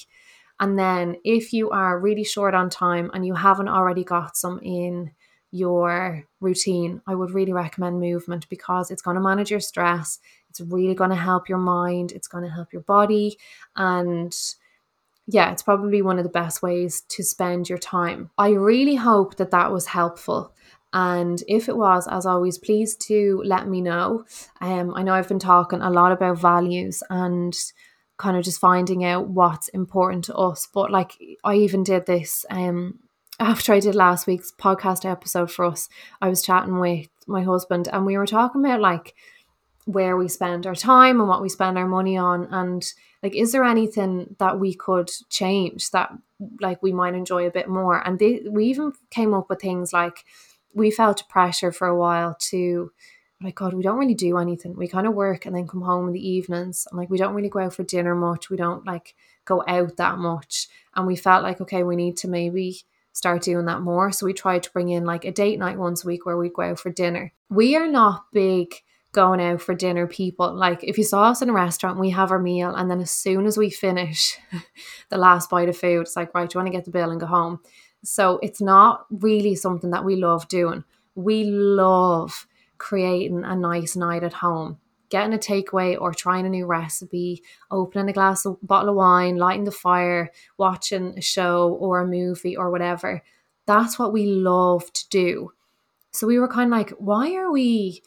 And 0.61 0.79
then 0.79 1.17
if 1.25 1.53
you 1.53 1.71
are 1.71 1.99
really 1.99 2.25
short 2.25 2.55
on 2.55 2.69
time 2.69 3.11
and 3.15 3.27
you 3.27 3.35
haven't 3.35 3.69
already 3.69 4.05
got 4.05 4.37
some 4.37 4.61
in 4.63 5.13
your 5.53 6.25
routine, 6.41 7.03
I 7.07 7.15
would 7.15 7.31
really 7.31 7.53
recommend 7.53 8.01
movement 8.01 8.49
because 8.49 8.91
it's 8.91 9.03
going 9.03 9.17
to 9.17 9.23
manage 9.23 9.51
your 9.51 9.61
stress. 9.61 10.19
It's 10.51 10.61
really 10.61 10.95
going 10.95 11.11
to 11.11 11.17
help 11.17 11.49
your 11.49 11.59
mind. 11.59 12.11
It's 12.11 12.27
going 12.27 12.45
to 12.45 12.51
help 12.51 12.73
your 12.73 12.83
body. 12.83 13.39
And 13.77 14.35
yeah, 15.29 15.53
it's 15.53 15.63
probably 15.63 16.03
one 16.03 16.19
of 16.19 16.25
the 16.25 16.31
best 16.31 16.63
ways 16.63 17.03
to 17.11 17.23
spend 17.23 17.69
your 17.69 17.79
time. 17.79 18.31
I 18.39 18.51
really 18.51 18.97
hope 18.97 19.37
that 19.37 19.53
that 19.53 19.71
was 19.71 19.87
helpful. 19.87 20.55
And 20.95 21.43
if 21.47 21.69
it 21.69 21.77
was, 21.77 22.09
as 22.09 22.27
always, 22.27 22.59
please 22.59 22.97
to 23.07 23.43
let 23.45 23.69
me 23.69 23.81
know. 23.81 24.25
Um, 24.61 24.93
I 24.95 25.03
know 25.03 25.15
I've 25.15 25.29
been 25.29 25.39
talking 25.39 25.81
a 25.81 25.91
lot 25.91 26.13
about 26.13 26.39
values 26.39 27.03
and 27.09 27.57
kind 28.19 28.37
of 28.37 28.45
just 28.45 28.61
finding 28.61 29.05
out 29.05 29.29
what's 29.29 29.69
important 29.69 30.25
to 30.25 30.35
us. 30.35 30.69
But 30.73 30.91
like 30.91 31.19
I 31.45 31.57
even 31.57 31.83
did 31.83 32.07
this 32.07 32.45
um 32.51 33.01
after 33.41 33.73
I 33.73 33.81
did 33.81 33.95
last 33.95 34.27
week's 34.27 34.53
podcast 34.53 35.09
episode 35.11 35.51
for 35.51 35.65
us, 35.65 35.89
I 36.21 36.29
was 36.29 36.43
chatting 36.43 36.79
with 36.79 37.09
my 37.27 37.43
husband 37.43 37.89
and 37.93 38.05
we 38.05 38.17
were 38.17 38.27
talking 38.27 38.65
about 38.65 38.81
like 38.81 39.15
where 39.85 40.17
we 40.17 40.29
spend 40.29 40.67
our 40.67 40.75
time 40.75 41.19
and 41.19 41.29
what 41.29 41.43
we 41.43 41.49
spend 41.49 41.77
our 41.77 41.89
money 41.89 42.17
on 42.17 42.47
and 42.53 42.85
like 43.23 43.35
is 43.35 43.53
there 43.53 43.65
anything 43.65 44.35
that 44.39 44.59
we 44.59 44.75
could 44.75 45.11
change 45.29 45.91
that 45.91 46.13
like 46.61 46.83
we 46.83 46.93
might 46.93 47.15
enjoy 47.15 47.47
a 47.47 47.51
bit 47.51 47.69
more? 47.69 48.07
And 48.07 48.19
they, 48.19 48.43
we 48.49 48.67
even 48.67 48.93
came 49.11 49.35
up 49.35 49.49
with 49.49 49.61
things 49.61 49.93
like 49.93 50.25
we 50.75 50.91
felt 50.91 51.29
pressure 51.29 51.73
for 51.73 51.87
a 51.87 51.97
while 51.97 52.37
to 52.41 52.91
like 53.43 53.57
god 53.57 53.75
we 53.75 53.83
don't 53.83 53.99
really 53.99 54.15
do 54.15 54.39
anything. 54.39 54.77
We 54.77 54.89
kind 54.89 55.07
of 55.07 55.15
work 55.15 55.47
and 55.47 55.55
then 55.55 55.67
come 55.67 55.83
home 55.83 56.07
in 56.09 56.13
the 56.13 56.29
evenings 56.29 56.87
and 56.91 56.99
like 56.99 57.11
we 57.11 57.19
don't 57.19 57.35
really 57.35 57.49
go 57.49 57.61
out 57.61 57.75
for 57.75 57.83
dinner 57.83 58.15
much. 58.15 58.51
We 58.51 58.57
don't 58.57 58.87
like 58.87 59.15
go 59.45 59.65
out 59.67 59.97
that 59.97 60.19
much. 60.19 60.69
And 60.95 61.07
we 61.07 61.17
felt 61.17 61.43
like 61.43 61.61
okay 61.61 61.83
we 61.83 61.97
need 61.97 62.17
to 62.19 62.29
maybe 62.29 62.83
start 63.13 63.43
doing 63.43 63.67
that 63.67 63.83
more. 63.83 64.11
So 64.11 64.27
we 64.27 64.33
tried 64.33 64.63
to 64.65 64.73
bring 64.73 64.89
in 64.89 65.05
like 65.05 65.25
a 65.25 65.33
date 65.33 65.59
night 65.59 65.79
once 65.79 66.05
a 66.05 66.07
week 66.07 66.27
where 66.27 66.37
we'd 66.37 66.55
go 66.55 66.63
out 66.63 66.79
for 66.79 66.91
dinner. 66.91 67.33
We 67.49 67.77
are 67.77 67.87
not 67.87 68.25
big 68.33 68.75
going 69.13 69.41
out 69.41 69.61
for 69.61 69.75
dinner 69.75 70.07
people. 70.07 70.55
Like 70.55 70.83
if 70.83 70.97
you 70.97 71.05
saw 71.05 71.25
us 71.25 71.43
in 71.43 71.51
a 71.51 71.53
restaurant, 71.53 72.01
we 72.01 72.11
have 72.11 72.31
our 72.31 72.39
meal 72.39 72.75
and 72.75 72.91
then 72.91 73.01
as 73.01 73.11
soon 73.11 73.47
as 73.47 73.59
we 73.59 73.69
finish 73.71 74.39
the 75.11 75.19
last 75.19 75.51
bite 75.51 75.69
of 75.69 75.77
food, 75.77 76.03
it's 76.03 76.17
like, 76.17 76.35
right, 76.35 76.49
do 76.49 76.55
you 76.55 76.59
want 76.59 76.73
to 76.73 76.77
get 76.77 76.87
the 76.87 76.91
bill 76.91 77.11
and 77.11 77.21
go 77.21 77.27
home? 77.27 77.61
So 78.03 78.39
it's 78.43 78.61
not 78.61 79.07
really 79.11 79.55
something 79.55 79.91
that 79.91 80.05
we 80.05 80.17
love 80.17 80.49
doing. 80.49 80.85
We 81.15 81.45
love 81.45 82.47
creating 82.79 83.45
a 83.45 83.55
nice 83.55 83.95
night 83.95 84.25
at 84.25 84.33
home 84.33 84.79
getting 85.13 85.35
a 85.35 85.39
takeaway 85.39 85.95
or 86.01 86.15
trying 86.15 86.47
a 86.47 86.49
new 86.49 86.65
recipe, 86.65 87.43
opening 87.71 88.09
a 88.09 88.15
glass 88.15 88.47
of 88.47 88.57
bottle 88.63 88.89
of 88.89 88.97
wine, 88.97 89.37
lighting 89.37 89.65
the 89.65 89.71
fire, 89.71 90.33
watching 90.57 91.19
a 91.19 91.21
show 91.21 91.77
or 91.79 92.01
a 92.01 92.07
movie 92.07 92.57
or 92.57 92.71
whatever. 92.71 93.23
That's 93.67 93.99
what 93.99 94.15
we 94.15 94.25
love 94.25 94.91
to 94.91 95.09
do. 95.11 95.53
So 96.13 96.27
we 96.27 96.39
were 96.39 96.49
kind 96.49 96.73
of 96.73 96.79
like, 96.79 96.91
why 96.93 97.35
are 97.35 97.53
we 97.53 98.03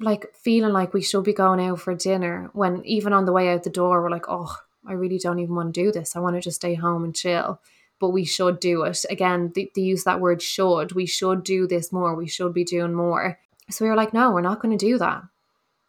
like 0.00 0.34
feeling 0.34 0.72
like 0.72 0.94
we 0.94 1.02
should 1.02 1.24
be 1.24 1.34
going 1.34 1.60
out 1.60 1.80
for 1.80 1.94
dinner 1.94 2.48
when 2.54 2.82
even 2.86 3.12
on 3.12 3.26
the 3.26 3.32
way 3.32 3.50
out 3.50 3.64
the 3.64 3.70
door 3.70 4.02
we're 4.02 4.10
like, 4.10 4.28
oh, 4.28 4.56
I 4.86 4.94
really 4.94 5.18
don't 5.18 5.40
even 5.40 5.54
want 5.54 5.74
to 5.74 5.84
do 5.84 5.92
this. 5.92 6.16
I 6.16 6.20
want 6.20 6.36
to 6.36 6.40
just 6.40 6.56
stay 6.56 6.74
home 6.74 7.04
and 7.04 7.14
chill. 7.14 7.60
But 8.00 8.10
we 8.10 8.24
should 8.24 8.60
do 8.60 8.84
it. 8.84 9.04
Again, 9.10 9.52
they, 9.54 9.70
they 9.74 9.82
use 9.82 10.04
that 10.04 10.20
word 10.20 10.40
should. 10.40 10.92
We 10.92 11.04
should 11.04 11.42
do 11.42 11.66
this 11.66 11.92
more. 11.92 12.14
We 12.14 12.28
should 12.28 12.54
be 12.54 12.64
doing 12.64 12.94
more. 12.94 13.38
So 13.68 13.84
we 13.84 13.90
were 13.90 13.96
like, 13.96 14.14
no, 14.14 14.30
we're 14.30 14.40
not 14.40 14.62
going 14.62 14.76
to 14.78 14.86
do 14.86 14.96
that 14.96 15.24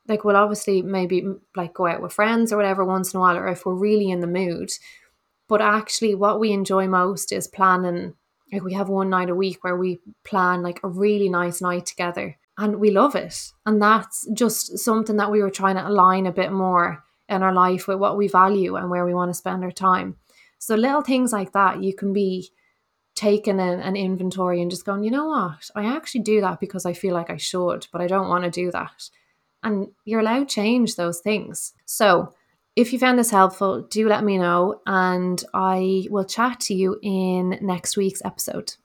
like 0.10 0.24
we'll 0.24 0.36
obviously 0.36 0.82
maybe 0.82 1.24
like 1.56 1.74
go 1.74 1.88
out 1.88 2.02
with 2.02 2.13
friends 2.13 2.52
or 2.52 2.58
whatever 2.58 2.84
once 2.84 3.13
in 3.13 3.17
a 3.17 3.22
while 3.22 3.38
or 3.38 3.48
if 3.48 3.65
we're 3.65 3.74
really 3.74 4.10
in 4.10 4.19
the 4.19 4.28
mood. 4.28 4.72
But 5.48 5.62
actually 5.62 6.15
what 6.15 6.39
we 6.39 6.52
enjoy 6.52 6.88
most 6.88 7.32
is 7.32 7.48
planning 7.48 8.15
like 8.52 8.63
we 8.63 8.74
have 8.74 8.89
one 8.89 9.12
night 9.12 9.30
a 9.30 9.36
week 9.36 9.63
where 9.63 9.78
we 9.78 10.00
plan 10.24 10.63
like 10.63 10.80
a 10.84 10.88
really 10.88 11.30
nice 11.30 11.62
night 11.62 11.86
together 11.86 12.38
and 12.58 12.80
we 12.80 12.91
love 12.91 13.15
it. 13.15 13.52
And 13.65 13.82
that's 13.82 14.28
just 14.34 14.80
something 14.80 15.17
that 15.17 15.32
we 15.32 15.41
were 15.41 15.52
trying 15.52 15.76
to 15.76 15.88
align 15.88 16.26
a 16.26 16.32
bit 16.32 16.52
more 16.52 17.04
in 17.30 17.43
our 17.43 17.54
life 17.54 17.88
with 17.88 18.00
what 18.00 18.17
we 18.17 18.28
value 18.28 18.76
and 18.76 18.89
where 18.89 19.06
we 19.06 19.13
want 19.13 19.30
to 19.30 19.36
spend 19.38 19.63
our 19.63 19.72
time. 19.72 20.17
So 20.58 20.76
little 20.76 21.02
things 21.02 21.32
like 21.32 21.54
that 21.54 21.82
you 21.84 21.95
can 21.95 22.12
be 22.12 22.50
taking 23.15 23.60
an, 23.60 23.80
an 23.82 23.95
inventory 23.95 24.62
and 24.62 24.72
just 24.72 24.86
going 24.86 25.04
you 25.04 25.12
know 25.12 25.28
what? 25.28 25.69
I 25.76 25.86
actually 25.86 26.22
do 26.22 26.39
that 26.39 26.62
because 26.62 26.86
i 26.86 26.93
feel 26.93 27.13
like 27.13 27.30
i 27.30 27.36
should 27.36 27.86
but 27.91 28.00
i 28.00 28.08
don't 28.08 28.30
want 28.30 28.45
to 28.45 28.50
do 28.50 28.72
that 28.72 29.10
and 29.63 29.88
you're 30.06 30.19
allowed 30.19 30.50
to 30.50 30.56
change 30.56 30.95
those 30.95 31.19
things. 31.19 31.74
So, 31.86 32.34
if 32.76 32.93
you 32.93 33.00
found 33.00 33.19
this 33.19 33.32
helpful, 33.32 33.82
do 33.82 34.08
let 34.08 34.24
me 34.24 34.38
know, 34.38 34.82
and 34.86 35.43
I 35.54 36.08
will 36.10 36.24
chat 36.24 36.60
to 36.62 36.74
you 36.74 36.98
in 37.02 37.58
next 37.62 37.98
week's 37.98 38.24
episode. 38.24 38.76